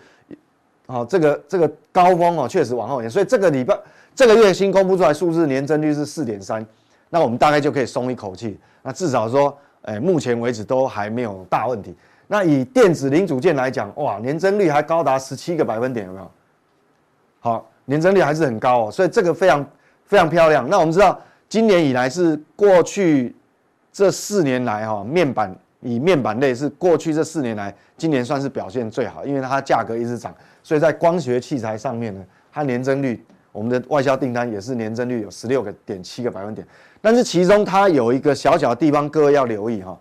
[0.87, 3.79] 好，这个这个高峰哦，确实往后延，所以这个礼拜
[4.15, 6.65] 这个月新公布出来数字年增率是四点三，
[7.11, 9.55] 那我们大概就可以松一口气，那至少说。
[9.83, 11.95] 哎，目前为止都还没有大问题。
[12.27, 16.31] 那以电子零组件来讲，哇，年增率还高达十七个百分点，有没有？
[17.39, 19.65] 好，年增率还是很高哦，所以这个非常
[20.05, 20.69] 非常漂亮。
[20.69, 23.35] 那我们知道，今年以来是过去
[23.91, 36.67] 这四年来哈，面板以面板类是过去这四年来，今年算是表现最好，因为它价格一直涨，所以在光学器材上面呢，它年增率，我们的外销订单也是年增率有十六个点七个百分点。
[37.01, 39.97] 但是其中它有一个小小的地方，各位要留意哈。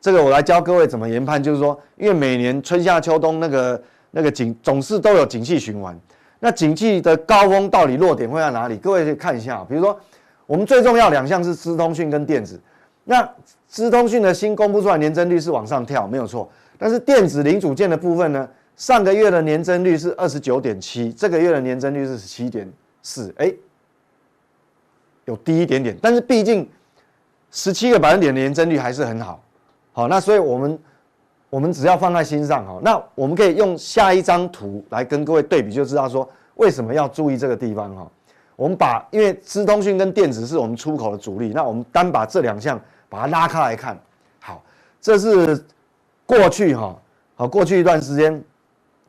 [0.00, 3.82] 这个我来教各位怎么研判，就是说，因为每年春夏秋冬那个
[4.12, 5.98] 那个景总是都有景气循环，
[6.38, 8.76] 那景气的高峰到底落点会在哪里？
[8.76, 9.98] 各位可以看一下，比如说
[10.46, 12.60] 我们最重要两项是资通讯跟电子。
[13.04, 13.28] 那
[13.66, 16.48] 资通讯的新公布出来年增率是往上跳，没有错。
[16.78, 22.66] 但是电子零组件的部分呢，上个月的年增率是二十九点七，这个月的年增率是十七点
[23.02, 23.52] 四，哎。
[25.26, 26.66] 有低一点点，但是毕竟
[27.50, 29.38] 十七个百分点的年增率还是很好，
[29.92, 30.78] 好，那所以我们
[31.50, 38.10] 我们只要放在心上哈，那我们可以用下一张图来跟各位对比，就知道说为什么要注意这个地方哈。
[38.56, 43.98] 我们把因为资通讯跟电子是我们出口的主力，那我们单把这两项把它拉开来看，
[44.40, 44.64] 好，
[44.98, 45.62] 这是
[46.24, 46.98] 过去哈，
[47.36, 48.42] 好过去一段时间，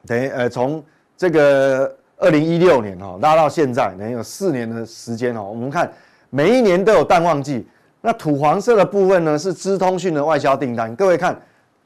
[0.09, 0.83] 等于呃从
[1.15, 5.43] 这个二零一六年哈拉到现在，能有四年的时间哦。
[5.43, 5.91] 我们看
[6.31, 7.67] 每一年都有淡旺季，
[8.01, 10.95] 那土黄色的部分呢是资通讯的外销订单。
[10.95, 11.39] 各位看，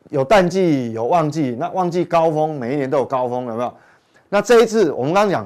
[0.09, 3.73] 有淡季有旺季，那旺季高峰每一年都有高峰，有没有？
[4.29, 5.45] 那这一次我们刚刚讲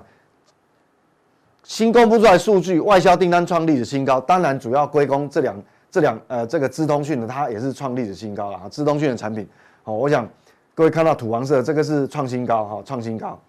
[1.63, 8.69] 新公布出来数据，外销订单创历史新高，当然主要归功这两这两呃这个资通讯的，它也是创历史新高了啊。
[8.69, 9.49] 资通讯的产品，
[9.83, 10.29] 哦，我想
[10.77, 13.39] 各位看到土黄色这个是创新高哈，创新高。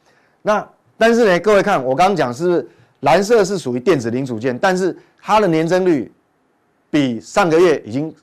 [0.41, 2.67] 那但是呢，各位看，我刚刚讲是
[3.01, 6.11] 蓝色是属于电子零组件，但是它的年增率
[6.89, 8.15] 比上个月已经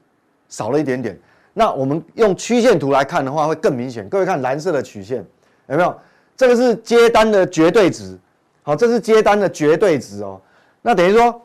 [0.50, 1.16] 少了一点点。
[1.54, 4.10] 那我们用曲线图来看的话，会更明显。
[4.10, 5.24] 各位看蓝色的曲线
[5.68, 5.96] 有没有？
[6.36, 8.18] 这个是接单的绝对值，
[8.64, 10.42] 好，这是接单的绝对值哦。
[10.82, 11.40] 那等于说，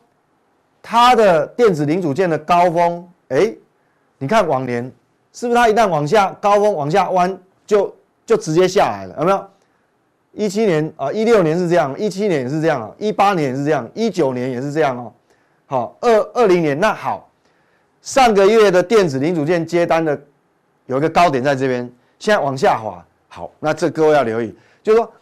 [0.80, 3.54] 它的电子零组件的高峰，哎，
[4.16, 4.90] 你看往年
[5.34, 7.38] 是不是它一旦往下高峰往下弯，
[7.70, 7.94] 就
[8.26, 9.46] 就直接下来了，有没有？
[10.32, 15.12] 一七年啊，一六年是这样，一七年也是这样，一八年也是这样，一九年也是这样哦。
[15.66, 17.30] 好，二二零年那好，
[18.02, 20.20] 上个月的电子零组件接单的
[20.86, 23.00] 有一个高点在这边，现在往下滑。
[23.28, 24.52] 好，那这各位要留意，
[24.82, 25.12] 就是说，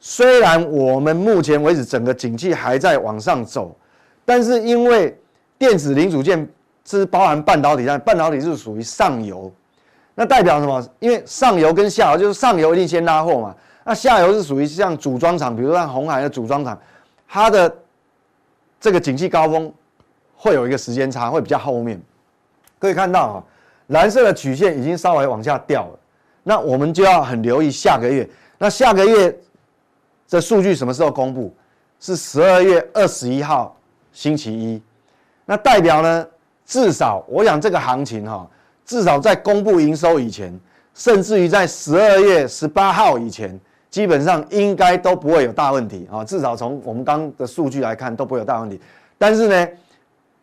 [0.00, 3.74] 虽然我们目前为止整个景气还在往上走，
[4.26, 5.18] 但是因为
[5.56, 6.46] 电子零组件
[6.84, 9.50] 是包含半导体但，半导体是属于上游，
[10.14, 10.86] 那代表什么？
[11.00, 13.54] 因为上游跟下游就是上游一定先拉货嘛。
[13.84, 16.78] 那下游是属于像组装厂，比如说像红海的组装厂，
[17.28, 17.74] 它的
[18.80, 19.72] 这个景气高峰
[20.36, 22.00] 会有一个时间差，会比较后面。
[22.78, 23.44] 可以看到啊，
[23.88, 25.98] 蓝色的曲线已经稍微往下掉了。
[26.42, 28.28] 那我们就要很留意下个月。
[28.58, 29.36] 那下个月
[30.26, 31.54] 这数据什么时候公布？
[32.00, 33.74] 是十二月二十一号
[34.12, 34.82] 星期一。
[35.46, 36.26] 那代表呢，
[36.66, 38.46] 至少我想这个行情哈，
[38.84, 40.58] 至少在公布营收以前，
[40.94, 43.58] 甚至于在十二月十八号以前。
[43.90, 48.80] 基本上应该都不会有大问题啊，至少从我们刚的数据来看都不会有大问题。
[49.16, 49.68] 但是呢，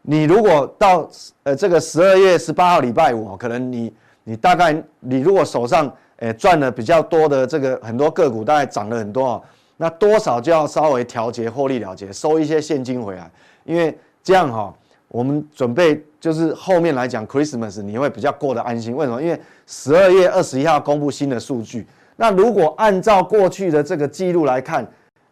[0.04, 1.06] 你如果到
[1.43, 9.41] 呃这个十二月十八号礼拜五，可能你你大概你如果手上诶赚了比较多的这个很多个股，大概涨了很多啊，
[9.75, 13.30] 那多少就要稍微调节获利了结，收一些现金回来，
[13.65, 14.73] 因为这样哈，
[15.12, 18.95] 我们准备就是后面来讲 Christmas 你会比较过得安心。
[18.95, 19.21] 为什么？
[19.21, 21.86] 因为十二月二十一号公布新的数据。
[22.15, 24.89] 那如果按照过去的这个记录来看，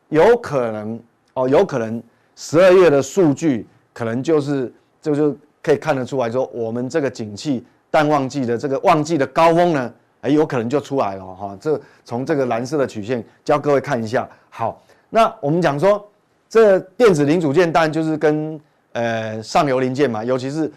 [0.09, 0.99] 有可能
[1.33, 2.01] 哦，有可能
[2.35, 11.57] 十二月的数据可能就是就是可以看得出来说，我们这个景气淡旺季的这个旺季的高峰呢，哎，有可能就出来了哈。
[11.61, 14.27] 这从这个蓝色的曲线教各位看一下。
[14.49, 16.05] 好，那我们讲说，
[16.49, 18.59] 这电子零组件当然就是跟
[18.99, 20.71] 呃上游零件嘛，尤其是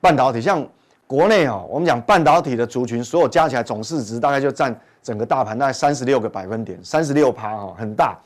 [0.00, 0.66] 半导体，像
[1.06, 4.78] 国内哦，我们讲半导体的族群，所有加起来总市值大概就占。
[5.02, 8.18] 整个大盘大概三十六个百分点，三十六趴哈，很大。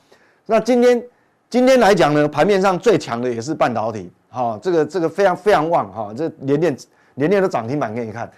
[0.44, 1.00] 那今天
[1.48, 6.76] 今天来讲呢，盘面上最强的也是半导体，哈，这个这个非常非常旺哈，这连电
[7.14, 8.28] 连电的涨停板给你看。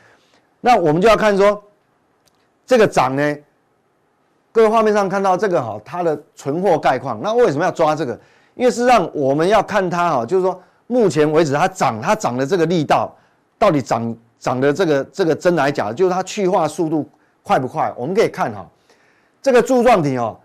[0.60, 1.64] 那我们就要看说
[2.66, 3.36] 这个涨呢，
[4.52, 7.18] 各位画面上看到这个哈，它的存货概况。
[7.22, 8.12] 那为什么要抓这个？
[8.54, 13.14] 因为事实上我们要看它哈，就是说目前为止它涨它涨的这个力道
[13.59, 17.09] 到底涨涨的这个这个真来假，就是它去化速度。
[17.42, 17.94] 快不快？
[17.96, 18.68] 我们可以看哈，
[19.40, 20.37] 这个柱状体哦，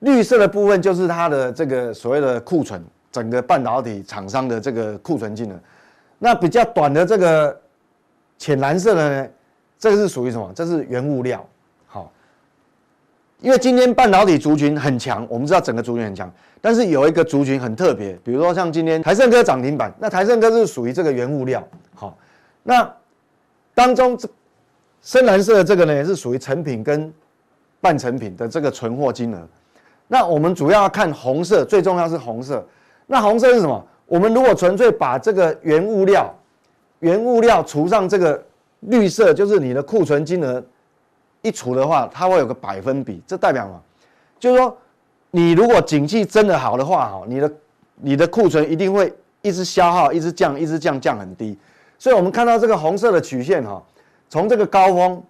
[0.00, 5.54] 绿色的部分就是它的这个所谓的库存，整个半导体厂商的这个库存金额。
[6.18, 7.56] 那比较短的这个
[8.36, 9.28] 浅蓝色的呢，
[9.78, 10.50] 这个是属于什么？
[10.56, 11.46] 这是原物料。
[13.40, 21.66] 因为今天半导体族群很强，我们知道整个族群很强，但是有一个族群很特别，比如说像今天台胜科涨停板，那台胜科是属于这个原物料。
[21.94, 22.16] 好，
[22.62, 22.90] 那
[23.74, 24.28] 当中这。
[25.02, 27.10] 深蓝色的这个呢，是属于成品跟
[27.80, 29.48] 半成品的这个存货金额。
[30.06, 32.62] 那我们主要看红色，最重要是红色。
[33.06, 33.82] 那红色是什么？
[34.04, 36.30] 我们如果纯粹把这个原物料、
[36.98, 38.44] 原物料除上这个
[38.80, 40.62] 绿色，就是你的库存金额
[41.42, 43.22] 一除的话，它会有个百分比。
[43.26, 43.82] 这代表什么？
[44.38, 44.76] 就是说，
[45.30, 47.52] 你如果景气真的好的话，哈，你的
[47.96, 51.56] 你的库存一定会一直消耗，一直降，一直降，降很低。
[51.98, 53.82] 所以我们看到这个红色的曲线，哈。
[54.28, 55.22] 从这个高峰，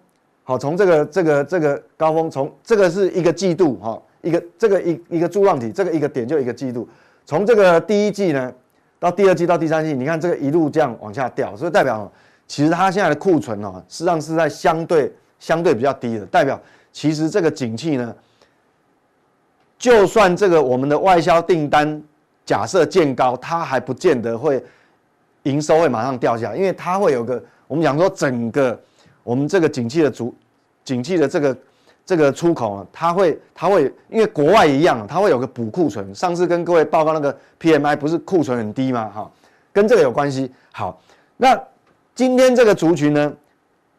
[0.43, 6.87] 好，从这个这个这个高峰，从这个是一个季度，哈，一个这个一一个柱状体，这个一个点就一个季度。
[7.25, 8.53] 从这个第一季呢，
[8.99, 12.11] 到第二季到第三季，你看这个一路这样往下掉，所以代表
[12.47, 16.57] 其实它现在的库存哦，实际上是在相对相对比较低的，代表
[16.93, 18.15] 其实这个景气呢，
[19.77, 22.01] 就算这个我们的外销订单
[22.45, 24.63] 假设见高，它还不见得会
[25.43, 28.79] 营收会马上掉下来，因为它会有个我们讲说整个。
[29.23, 30.33] 我们这个景气的主，
[30.83, 31.57] 景气的这个
[32.03, 36.13] 这个出口啊，它会它会因为国外一样，它会有个补库存。
[36.15, 39.11] 上次跟各位报告那个 PMI 不是库存很低吗？
[39.13, 39.31] 哈，
[39.71, 40.51] 跟这个有关系。
[40.71, 40.99] 好，
[41.37, 41.55] 那
[42.15, 43.31] 今天这个族群呢，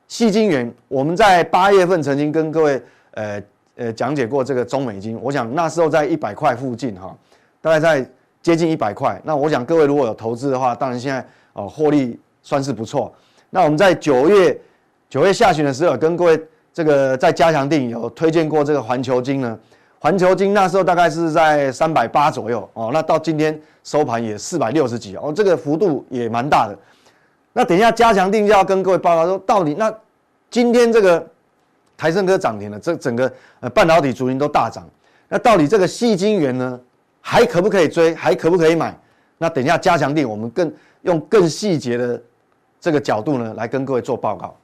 [0.08, 3.42] 矽晶圆，我们在八月份曾经跟各位呃
[3.76, 7.16] 呃讲解过这个中美金，我想那时候在一百块附近哈，
[7.60, 8.06] 大概在
[8.42, 9.20] 接近一百块。
[9.24, 13.12] 那我想各位如果有投资的话，当然现在哦获利算是不错。
[13.50, 14.58] 那我们在九月
[15.08, 16.42] 九月下旬的时候跟各位。
[16.74, 19.58] 这个在加强錠有推荐过这个环球金呢，
[19.98, 26.74] 环球金那时候大概是在三百八左右哦，那到今天收盘也四百六十几哦，这个幅度也蛮大的。
[27.52, 29.92] 那等一下加强定就要跟各位报告说，到底那
[30.50, 31.26] 今天这个
[31.96, 34.88] 台盛科涨停了，这整个呃半导体族群都大涨，
[35.28, 36.80] 那到底这个矽晶圆呢，
[37.20, 38.98] 还可不可以追，还可不可以买？
[39.38, 42.20] 那等一下加强定我们更用更细节的
[42.80, 44.56] 这个角度呢，来跟各位做报告。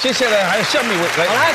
[0.00, 1.52] 接下来还有下面一位来，来，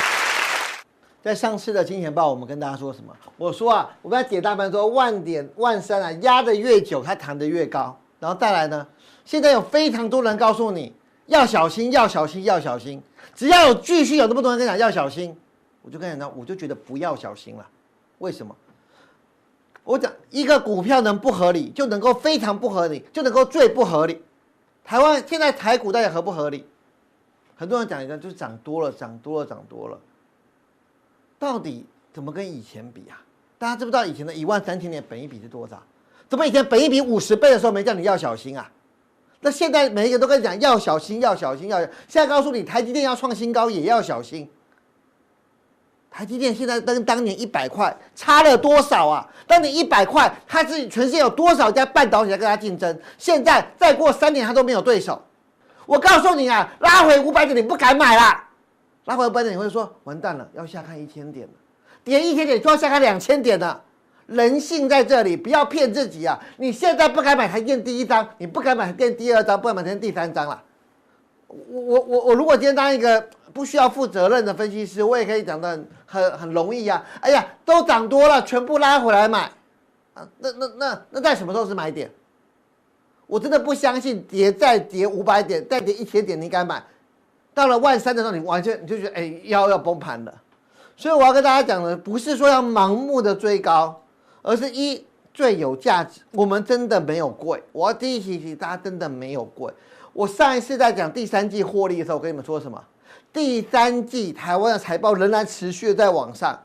[1.23, 3.13] 在上次的金钱报，我们跟大家说什么？
[3.38, 7.97] 我说啊，我们在解大盘说万点万三啊，压得越久，它弹得越高。
[8.19, 8.86] 然后再来呢，
[9.25, 10.93] 现在有非常多人告诉你
[11.27, 13.01] 要小心，要小心，要小心。
[13.33, 15.36] 只要有继续有那么多人跟你讲要小心，
[15.81, 17.67] 我就跟你讲，我就觉得不要小心了。
[18.19, 18.55] 为什么？
[19.83, 24.21] 我讲一个股票能不合理，就能够非常不合理，就能够最不合理。
[24.83, 26.65] 台湾现在台股到底合不合理？
[27.55, 29.99] 很多人讲一个就是涨多了，涨多了，涨多了，
[31.39, 33.21] 到底怎么跟以前比啊？
[33.57, 35.81] 大家知不知道以前的一万三千点本益比是多少？
[36.29, 38.69] 怎么以前本益比五十倍的时候没叫你要小心啊？
[39.43, 44.49] 那现在每一个都跟你讲要小心，要小心，要小现在告诉你台积电要创新高也要小心。
[46.10, 49.27] 台积电现在跟当年一百块差了多少啊？
[49.45, 52.97] 当年一百块，它是全世界有多少家半导体在跟它竞争？
[53.17, 55.21] 现在再过三年，它都没有对手。
[55.86, 58.47] 我告诉你啊，拉回五百点你不敢买啦，
[59.06, 61.53] 拉回五百点你会说完蛋了，要下看一千点了，
[62.03, 63.84] 跌一千点就要下看两千点了，
[64.27, 66.39] 人性在这里，不要骗自己啊！
[66.57, 70.62] 你现在不敢买台积电第一张，你不敢买台电第二张，不敢买台积电第三张了。
[71.47, 77.05] 我我我我如果今天当一个不需要负责任的分析师，我也可以讲得很很容易啊。
[77.19, 79.51] 哎呀，都涨多了，全部拉回来买
[80.13, 80.27] 啊！
[80.39, 82.09] 那那那那在什么时候是买点？
[83.27, 86.83] 我真的不相信跌再跌五百点，再跌一千点，你敢买？
[87.53, 90.33] 到了万三的时候，你完全你就觉得哎，腰要崩盘了。
[90.97, 94.01] 所以我要跟大家讲的，不是说要盲目的追高，
[94.43, 95.03] 而是一
[95.34, 96.21] 最有价值。
[96.34, 97.63] 我们真的没有贵。
[97.71, 99.73] 我要第一提醒大家，真的没有贵。
[100.13, 102.79] 我上一次在讲第三季获利的时候，我跟你们说什么？
[103.34, 106.62] 第三季台湾的财报仍然持续在往上。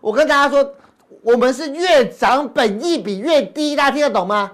[0.00, 0.74] 我跟大家说，
[1.22, 4.50] 我们是越涨本益比越低，大家听得懂吗？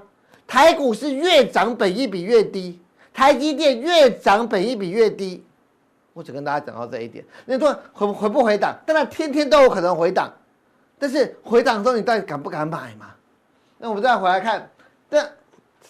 [0.46, 2.78] 台股是越涨本益比越低，
[3.14, 5.42] 台积电越涨本益比越低。
[6.12, 7.24] 我只跟大家讲到这一点。
[7.46, 8.76] 你说回回不回档？
[8.84, 10.30] 当然天天都有可能回档，
[10.98, 13.06] 但是回档的时候你到底敢不敢买嘛？
[13.78, 14.68] 那我们再回来看，
[15.08, 15.22] 这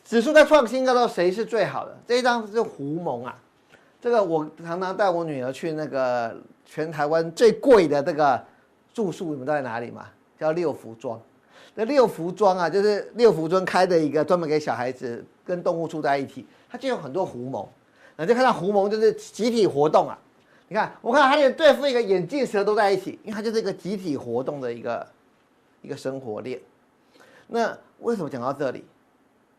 [0.05, 1.97] 指数在创新高的时候谁是最好的？
[2.07, 3.35] 这一张是胡蒙啊，
[4.01, 8.43] 这个我常常带我女儿去那个全台湾最贵的这个
[8.93, 10.07] 住宿，你们知道在哪里吗？
[10.39, 11.21] 叫六福庄。
[11.75, 17.67] 那六福庄啊，就是六福村开的一个专门给小孩子跟动物住在一起，它就有很多狐獴，
[18.17, 20.19] 那就看到狐獴就是集体活动啊。
[20.69, 25.07] 你看，我看它连对付一个眼镜蛇都在一起，因为它就是一个集体活动的一个
[25.81, 26.61] 一个生活链。
[27.47, 28.85] 那为什么讲到这里？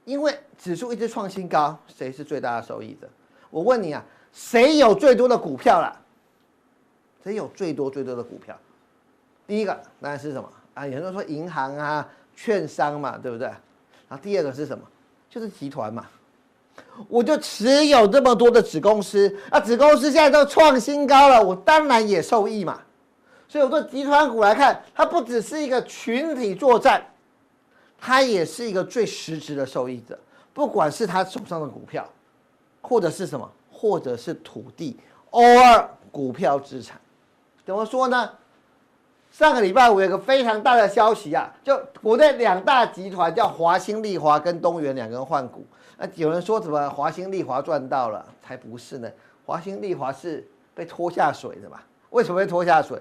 [0.06, 3.10] 因为指数一直创新高，谁是最大的受益者？
[3.50, 6.00] 我问你啊，谁有最多的股票啦？
[7.24, 8.56] 谁有最多最多的股票？
[9.48, 10.48] 第一个当然是什么？
[10.76, 13.48] 啊，有人说银行啊、券商嘛，对不对？
[13.48, 14.86] 然后第二个是什么？
[15.28, 16.08] 就是集团嘛。
[17.08, 22.80] 我就持有这么多的子公司，啊，子公司现在都创新高了，我当然也受益嘛。
[23.48, 27.04] 所以我说集团股来看，它不只是一个群体作战，
[28.00, 30.18] 它也是一个最实质的受益者。
[30.54, 32.08] 不管是他手上的股票，
[32.82, 35.00] 或者是什么，或者是土地，
[35.32, 37.00] 偶尔股票资产，
[37.66, 38.30] 怎么说呢？
[39.32, 45.66] 上个礼拜五有个非常大的消息啊，就国内两大集团叫华新丽华跟东元两个人换股。
[46.02, 48.26] 那有人说什么华新丽华赚到了？
[48.42, 49.10] 才不是呢，
[49.46, 51.78] 华新丽华是被拖下水的嘛？
[52.12, 52.98] 为什么会拖下水？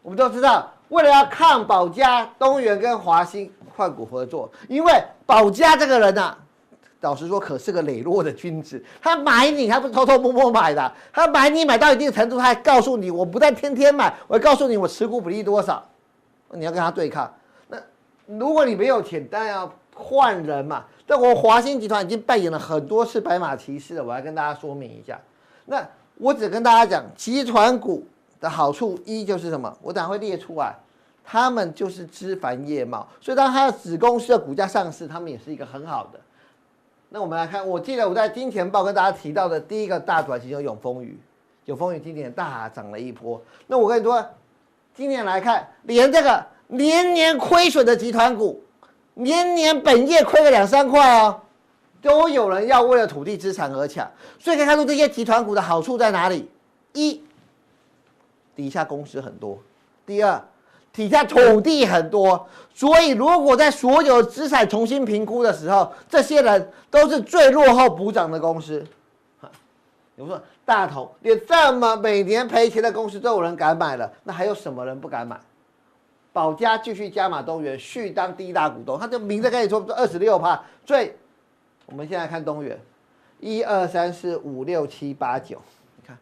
[0.00, 4.92] 我们都知道，为了要抗保家，东元跟华新换股合作，因为
[5.26, 6.38] 保家这个人呐、啊。
[7.00, 8.82] 老实说，可是个磊落的君子。
[9.00, 10.92] 他买你，他不是偷偷摸摸买的。
[11.12, 15.80] 他买你买到一定程度，他还告诉你，我不但天天买，我还告诉你我持股比例多少。
[16.50, 17.32] 你要跟他对抗。
[17.68, 17.78] 那
[18.26, 20.84] 如果你没有钱，当然要换人嘛。
[21.08, 25.18] 但我华新集团已经扮演了很多次白马骑士了，我来跟大家说明一下。
[25.64, 25.82] 那
[26.18, 28.06] 我只跟大家讲，集团股
[28.38, 29.74] 的好处一就是什么？
[29.80, 30.74] 我等下会列出来，
[31.24, 36.20] 他们就是枝繁叶茂，所以当它的子公司的股价上市，他们也是一个很好的。
[37.08, 41.18] 那我们来看，我记得我在金钱报跟大家提到的第一个大短期有永丰余，
[41.64, 43.40] 永丰余今年大涨了一波。
[43.66, 44.22] 那我跟你说，
[44.94, 48.62] 今年来看，连这个年年亏损的集团股，
[49.18, 51.40] 年年本业亏个两三块哦。
[52.00, 54.08] 都有人要为了土地资产而抢，
[54.38, 56.48] 所以可以看出这些集团股的好处在哪里？
[56.92, 57.20] 一，
[58.54, 59.58] 底下公司很多；
[60.06, 60.40] 第二，
[60.92, 62.46] 底下土地很多。
[62.72, 68.86] 所以如果在所有资产重新评估的时候，这些人都是最落后补涨的公司。
[70.14, 75.36] 比如说大同，连这么每年赔钱的公司都有人敢买了，那还有什么人不敢买？
[76.38, 81.10] 保家继续加码东元，续当第一大股东，他就明着跟你说二十六趴，所以。
[81.90, 82.78] 我们现在看东元，
[83.40, 85.58] 一二三四五六七八九，
[85.96, 86.18] 你看，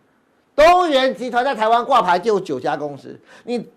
[0.55, 3.69] 东元集团在台湾挂牌就有九家公司，你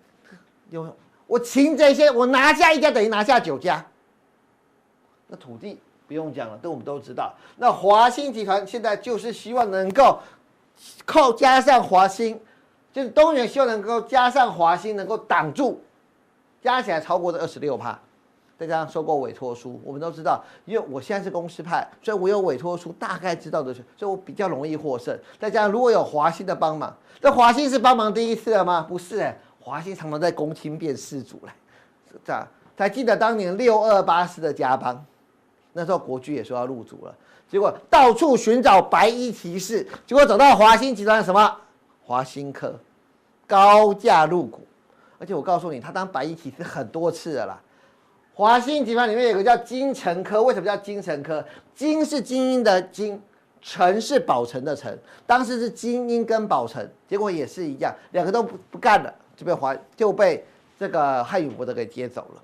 [0.70, 3.84] 有我擒这些，我拿下一家等于拿下九家。
[5.26, 7.34] 那土地不用讲了，这我们都知道。
[7.56, 10.20] 那华新集团现在就是希望能够
[11.04, 12.40] 靠加上华新，
[12.92, 15.82] 就是东元希望能够加上华新，能够挡住，
[16.62, 17.98] 加起来超过这二十六趴。
[18.58, 25.18] 再加上收购委托书，我们都知道，因为我现在是公司派，所以我有委托书，大概知道的是，所以我比较容易获胜。
[25.38, 28.84] 再加上如果有华兴的帮忙，这华兴是帮忙第一次了吗？
[28.86, 31.52] 不是哎、华兴常常在公卿变事主嘞，
[32.22, 32.46] 这样
[32.76, 35.02] 才记得当年六二八四的嘉邦，
[35.72, 37.14] 那时候国巨也说要入主了，
[37.48, 41.56] 结果到处寻找白衣骑士，结果找到华兴集团什么？
[42.04, 42.78] 华兴科
[43.46, 44.60] 高价入股，
[45.20, 47.60] 而且我告诉你，他当白衣骑士很多次了啦。
[48.32, 51.44] 华新集团里面有个叫金城科，为什么叫金城科？
[51.74, 53.20] 金是精英的精，
[53.60, 54.98] 成是宝成的成。
[55.26, 60.42] 当时是精英跟宝成，结果也是一样，两个都不不干了，就被华就被
[60.78, 62.42] 这个汉语博德给接走了。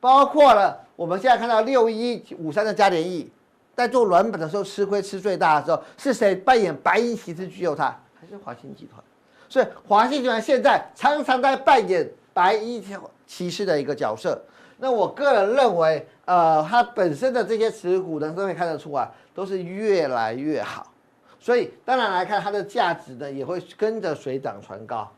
[0.00, 3.30] 包括了我们现在看到六一五三的加联益，
[3.74, 7.94] 在做软本的时候吃亏吃最大的时候，是谁扮演白衣骑士救他？
[8.18, 9.04] 还是华新集团？
[9.48, 12.84] 所以华新集团现在常常在扮演白衣
[13.26, 14.40] 骑士的一个角色。
[14.78, 20.92] 那我个人认为，呃，它本身的这些持股呢，都可以看得出来，都是越来越好。
[21.40, 25.10] 所以当然来看，它的价值呢，也会跟着水涨船高。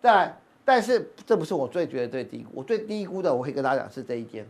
[0.00, 4.46] 再来，但是这不是我最觉得最低估，我最低估的，我可以跟大家讲是这一间，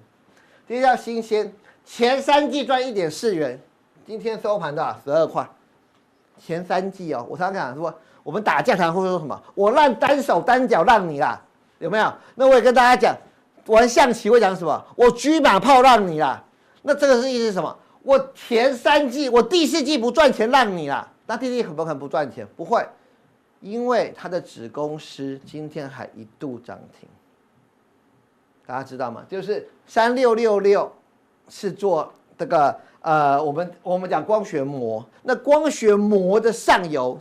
[0.69, 1.51] 这叫新鲜，
[1.85, 3.59] 前三季赚一点四元，
[4.07, 5.01] 今天收盘多少？
[5.05, 5.49] 十二块。
[6.39, 7.95] 前三季哦，我常常讲说，
[8.25, 9.41] 我们打架常会说什么？
[9.55, 11.41] 我让单手单脚让你啦，
[11.79, 12.13] 有没有？
[12.35, 13.17] 那我也跟大家讲。
[13.67, 14.85] 玩象棋会讲什么？
[14.95, 16.45] 我车马炮让你啦，
[16.83, 17.75] 那这个是意思是什么？
[18.03, 22.47] 我前三季，我第四季不赚钱让你啦，那第四季可不可能不赚钱？
[22.57, 22.87] 不会，
[23.63, 27.09] 因为他的子公司今天还一度涨停，
[28.67, 29.25] 大家知道吗？
[29.31, 30.93] 就是三六六六
[31.49, 37.19] 是做这个呃，我们我们讲光学膜，那光学膜的上游，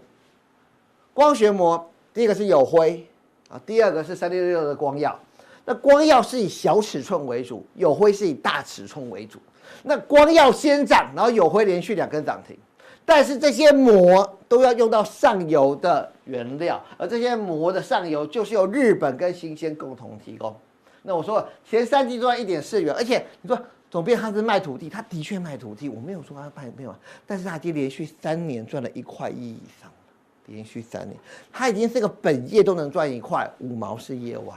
[1.13, 3.05] 光学膜第一个是有辉
[3.49, 5.17] 啊，第二个是三六六六的光耀。
[5.65, 9.39] 那光耀是以小尺寸为主，有辉是以大尺寸为主。
[9.83, 12.57] 那光耀先涨，然后有辉连续两根涨停。
[13.05, 20.55] 但是这些膜都要用到上游的原料，而这些膜的上游就是由日本跟新鲜共同提供。
[21.01, 23.59] 那我说前三季赚一点四元，而且你说
[23.91, 26.95] 总编他是卖土地，他的确卖土地，我没有说他卖没有，
[27.27, 29.91] 但是他已经连续三年赚了一块一以上，
[30.47, 31.17] 连续三年，
[31.51, 34.53] 他已经是个本业都能赚一块五毛是业外。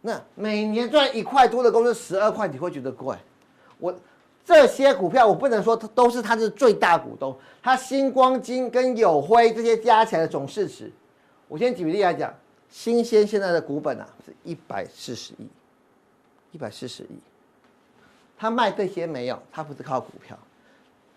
[0.00, 3.16] 那每年赚一块多的公司十二块，你会觉得贵？
[3.78, 3.94] 我
[4.44, 10.90] 这些股票我不能说都是他是最大股东，他新光金跟友辉这些加起来的总市值，
[11.46, 12.34] 我先举例来讲，
[12.68, 15.46] 新鲜现在的股本啊是一百四十亿，
[16.50, 17.18] 一百四十亿，
[18.36, 20.36] 他卖这些没有，他不是靠股票，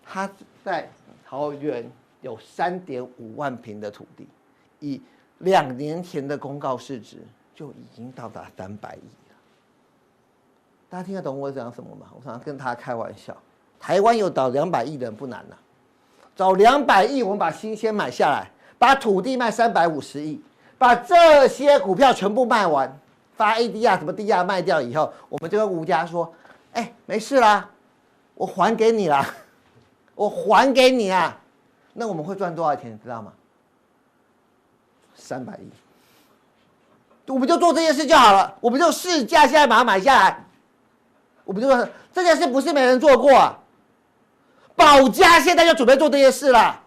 [0.04, 0.30] 他
[0.64, 0.88] 在
[1.28, 1.90] 桃园
[2.26, 4.26] 有三点五万平的土地，
[4.80, 5.00] 以
[5.38, 7.18] 两年前的公告市值。
[7.54, 9.36] 就已经到达三百亿了，
[10.90, 12.06] 大家听得懂我讲什么吗？
[12.14, 13.34] 我常常跟他开玩笑，
[13.80, 15.56] 台湾有找两百亿人不难呐，
[16.36, 20.38] 找两百亿，我们把新鲜买下来，把土地卖三百五十亿，
[20.76, 22.94] 把这些股票全部卖完，
[23.36, 26.30] 发 ADR 什么 DR 卖掉以后，我们就跟吴家说，
[26.74, 27.70] 哎，没事啦，
[28.34, 29.34] 我还给你啦，
[30.14, 31.40] 我还给你啊，
[31.98, 33.32] 那我们会赚多少钱，你知道吗？
[35.14, 35.70] 三百亿。
[37.26, 40.44] 我们就做这件事就好了，我们就市价现在把它买下来，
[41.44, 43.58] 我们就说这件事不是没人做过啊，
[44.76, 46.82] 宝佳现在就准备做这件事了，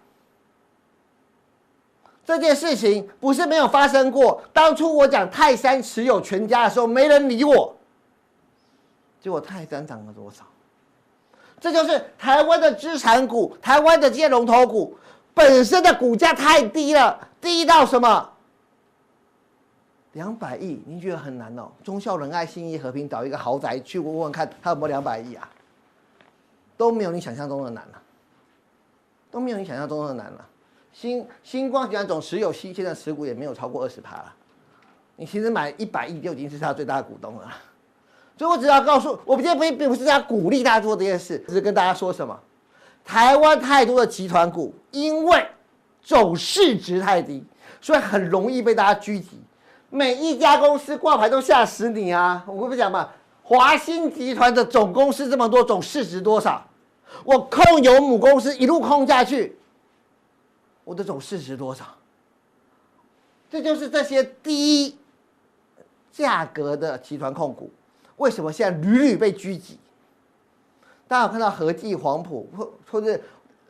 [2.24, 4.42] 这件事情不是没有发生过。
[4.54, 7.76] 当初我讲泰山持有全家的时候，没人理我。
[9.20, 10.46] 结果泰山涨了多少？
[11.60, 14.98] 这就是台湾的资产股，台湾的这些龙头股
[15.34, 18.30] 本身的股价太低了，低到什么？
[20.14, 21.70] 两百亿，您觉得很难哦？
[21.84, 25.48] 忠孝仁爱信义和平找一个豪宅去问问看，他有没有两百亿啊？
[26.76, 28.02] 都没有你想象中的难了，啊，
[29.30, 30.50] 都没有你想象中的难了，啊。
[30.92, 34.34] 新新光集团总持有新现在持股也没有超过二十趴了，
[35.16, 37.54] 你其实买一百亿就已经是他最大的股东了。
[38.40, 42.40] 所以我只要告诉我，今天不并不是在鼓励大家做这件事，只是跟大家说什么？
[43.04, 45.46] 台湾太多的集团股，因为
[46.02, 47.44] 总市值太低，
[47.82, 49.42] 所以很容易被大家狙击。
[49.90, 52.42] 每一家公司挂牌都吓死你啊！
[52.48, 53.10] 我跟你讲嘛，
[53.44, 56.66] 华新集团的总公司这么多，总市值多少？
[57.26, 59.58] 我控有母公司一路控下去，
[60.86, 61.84] 我的总市值多少？
[63.52, 64.98] 这就是这些低
[66.10, 67.70] 价格的集团控股，
[68.20, 69.78] 为什么现在屡屡被狙击？
[71.08, 73.20] 大家有看到和记黄埔或或者？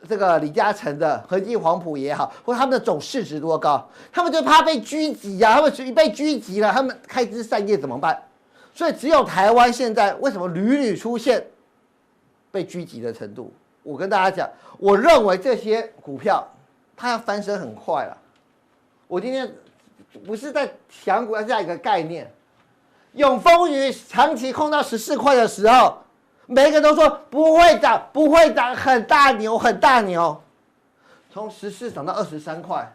[0.08, 8.18] 这个李嘉诚的和记黄埔也好，或者他们的总市值多高，他们就怕被狙击呀、他们一被狙击了，他们开枝散叶怎么办？
[8.72, 11.44] 所以只有台湾现在为什么屡屡出现
[12.50, 13.52] 被狙击的程度？
[13.82, 16.48] 我跟大家讲，我认为这些股票
[16.96, 18.16] 它要翻身很快了。
[19.06, 19.54] 我今天
[20.24, 20.72] 不是在
[21.04, 22.32] 讲股，要下一个概念。
[23.12, 25.98] 永丰余长期控到十四块的时候。
[26.52, 30.42] 每个人都说不会涨，不会涨，很大牛，很大牛。
[31.32, 32.92] 从十四涨到二十三块，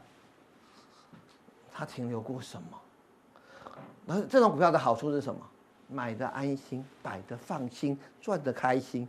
[1.74, 4.14] 它停留过什么？
[4.14, 5.40] 而这种股票的好处是什么？
[5.88, 9.08] 买的安心，摆的放心，赚的开心。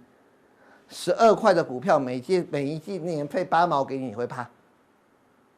[0.88, 4.48] 十二块的股票，每季每一季年费八毛给你，你会怕？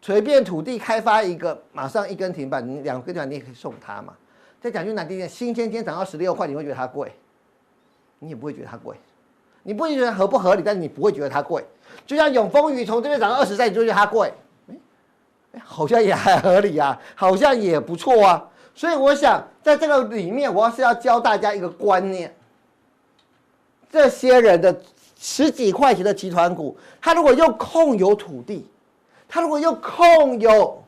[0.01, 4.14] 随便土地开发一个，马上一根停板，你两根停板你也可以送他嘛。
[4.61, 7.12] 再讲句难听点，新鲜天涨到十六块，你会觉得它贵？
[8.18, 8.96] 你也不会觉得它贵，
[9.62, 11.64] 你不会觉得合不合理，但是你不会觉得它贵。
[12.04, 14.32] 就像永丰余从这边涨到二十三，你就觉得它贵，
[15.52, 18.48] 哎，好像也还合理啊，好像也不错啊。
[18.74, 22.34] 所以我想在这个里面，我要是要教大家一个观念：
[23.90, 24.82] 这些人的
[25.16, 28.68] 十几块钱的集团股，他如果又控有土地，
[29.28, 30.82] 他如果又控有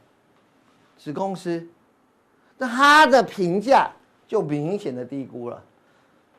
[0.99, 1.67] 子公司，
[2.61, 3.91] 那他的评价
[4.29, 5.59] 就明显的低估了。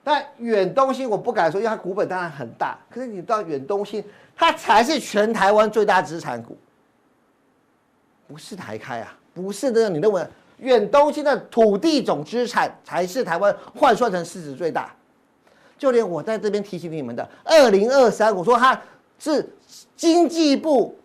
[0.03, 2.77] 但远东新我不敢说，因为它股本当然很大。
[2.91, 4.03] 可是你到远东新，
[4.35, 6.55] 它才是全台湾最大资产股，
[8.27, 9.89] 不是台开啊，不是这个。
[9.89, 10.23] 你认为
[10.59, 14.93] 远东新的土地总资产才是台湾换算成市值最大？
[15.79, 18.79] 就连我在这边提醒你们的，二零二三，我说它
[19.17, 19.47] 是
[19.95, 20.95] 经济部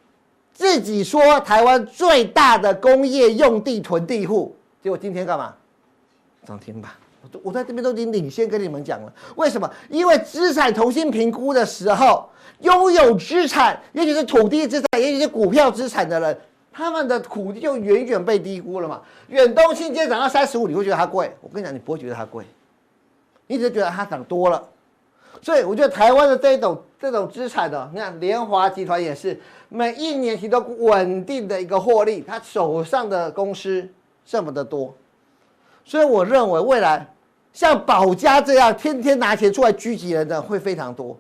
[0.53, 4.55] 自己说台湾最大的工业用地囤地户，
[4.87, 5.53] 结果今天干嘛？
[6.47, 6.93] 涨停板。
[7.43, 9.69] 我在这边都已经领先跟你们讲了，为什么？
[9.91, 12.29] 因为资产重新评估的时候，
[12.61, 16.39] 拥有资产，也许是土地资产，也许是股票资产的人，
[16.73, 19.03] 他们的土地就远远被低估了嘛。
[19.27, 21.35] 远东新今天涨到三十五，你会觉得它贵？
[21.41, 22.45] 我跟你讲，你不会觉得它贵，
[23.49, 24.69] 你只是觉得它涨多了。
[25.43, 29.37] 所以我觉得台湾的这种这种资产的，你看联华集团也是
[29.69, 33.87] 每一年提供稳定的一个获利，他手上的公司
[34.27, 34.95] 这么的多，
[35.85, 37.07] 所以我认为未来。
[37.53, 41.19] 像宝家这样天天拿钱出来狙击人的会非常多，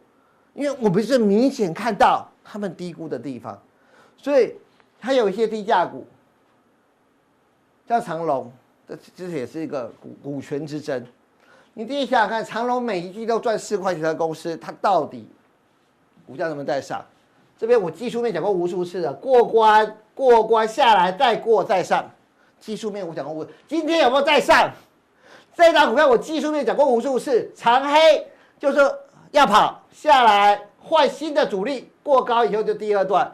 [0.52, 3.58] 因为我们是明显看到他们低估的地方，
[4.18, 4.54] 所以
[5.00, 6.06] 还有一些低价股，
[7.88, 8.52] 像长荣，
[8.86, 11.02] 这这也是一个股股权之争。
[11.72, 15.26] 你第一想想看，长隆每一季都赚四块钱的公司，它到底
[16.26, 17.02] 股价能不能再上？
[17.56, 22.10] 这边我技术面讲过无数次了，过关过关下来再过再上，
[22.60, 24.70] 技术面我讲过无，今天有没有再上？
[25.54, 28.26] 这一档股票我技术面讲过无数次，长黑
[28.58, 28.78] 就是
[29.30, 33.32] 要跑下来换新的主力，过高以后就第二段，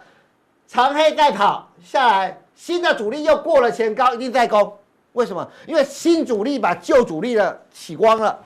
[0.69, 4.73] 长黑再跑下来，新的主力又过了前高，一定再攻。
[5.15, 5.47] 为什么？
[5.67, 8.39] 因为新主力把旧主力的洗光了，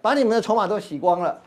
[0.00, 1.40] 把你们的筹码都洗光了。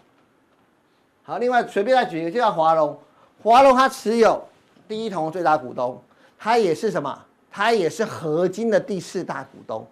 [1.24, 3.00] 好，另外随便再举一个，就像华龙，
[3.42, 4.46] 华龙它持有
[4.88, 6.02] 第一铜最大股东，
[6.38, 7.18] 它也是什么？
[7.52, 9.86] 它也是合金的第四大股东。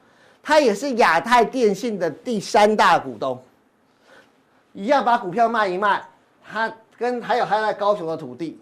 [0.43, 3.37] 它也是亚太电信的第三大股东，
[4.71, 6.01] 一样把股票卖一卖，
[6.41, 8.57] 它跟还有还在高雄的土地，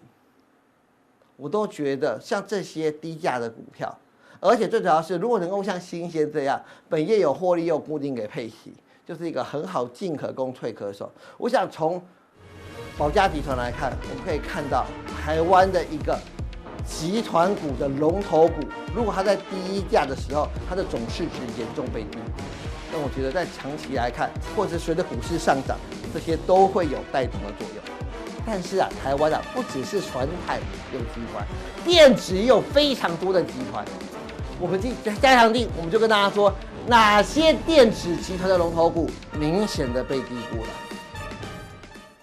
[1.36, 3.96] 我都觉得像这些低价的股票，
[4.40, 8.74] 而且最主要是如果能够像新鲜这样，本业有获利又固定给配息，
[9.06, 11.08] 就是一个很好进可攻退可守。
[11.38, 12.02] 我想从
[12.98, 14.84] 宝佳集团来看，我们可以看到
[15.22, 16.18] 台湾的一个
[16.86, 18.54] 集团股的龙头股，
[18.94, 22.42] 如果它在低价的时候，它的总市值严重被低估。
[22.92, 25.76] 那我觉得在长期来看，或者随着股市上涨，
[26.14, 27.84] 这些都会有带动的作用。
[28.46, 30.60] 但是啊，台湾啊，不只是传产
[30.92, 31.44] 有集团，
[31.84, 33.84] 电子也有非常多的集团。
[34.60, 36.54] 我们在加强地，我们就跟大家说，
[36.86, 40.68] 哪些电子集团的龙头股明显的被低估了。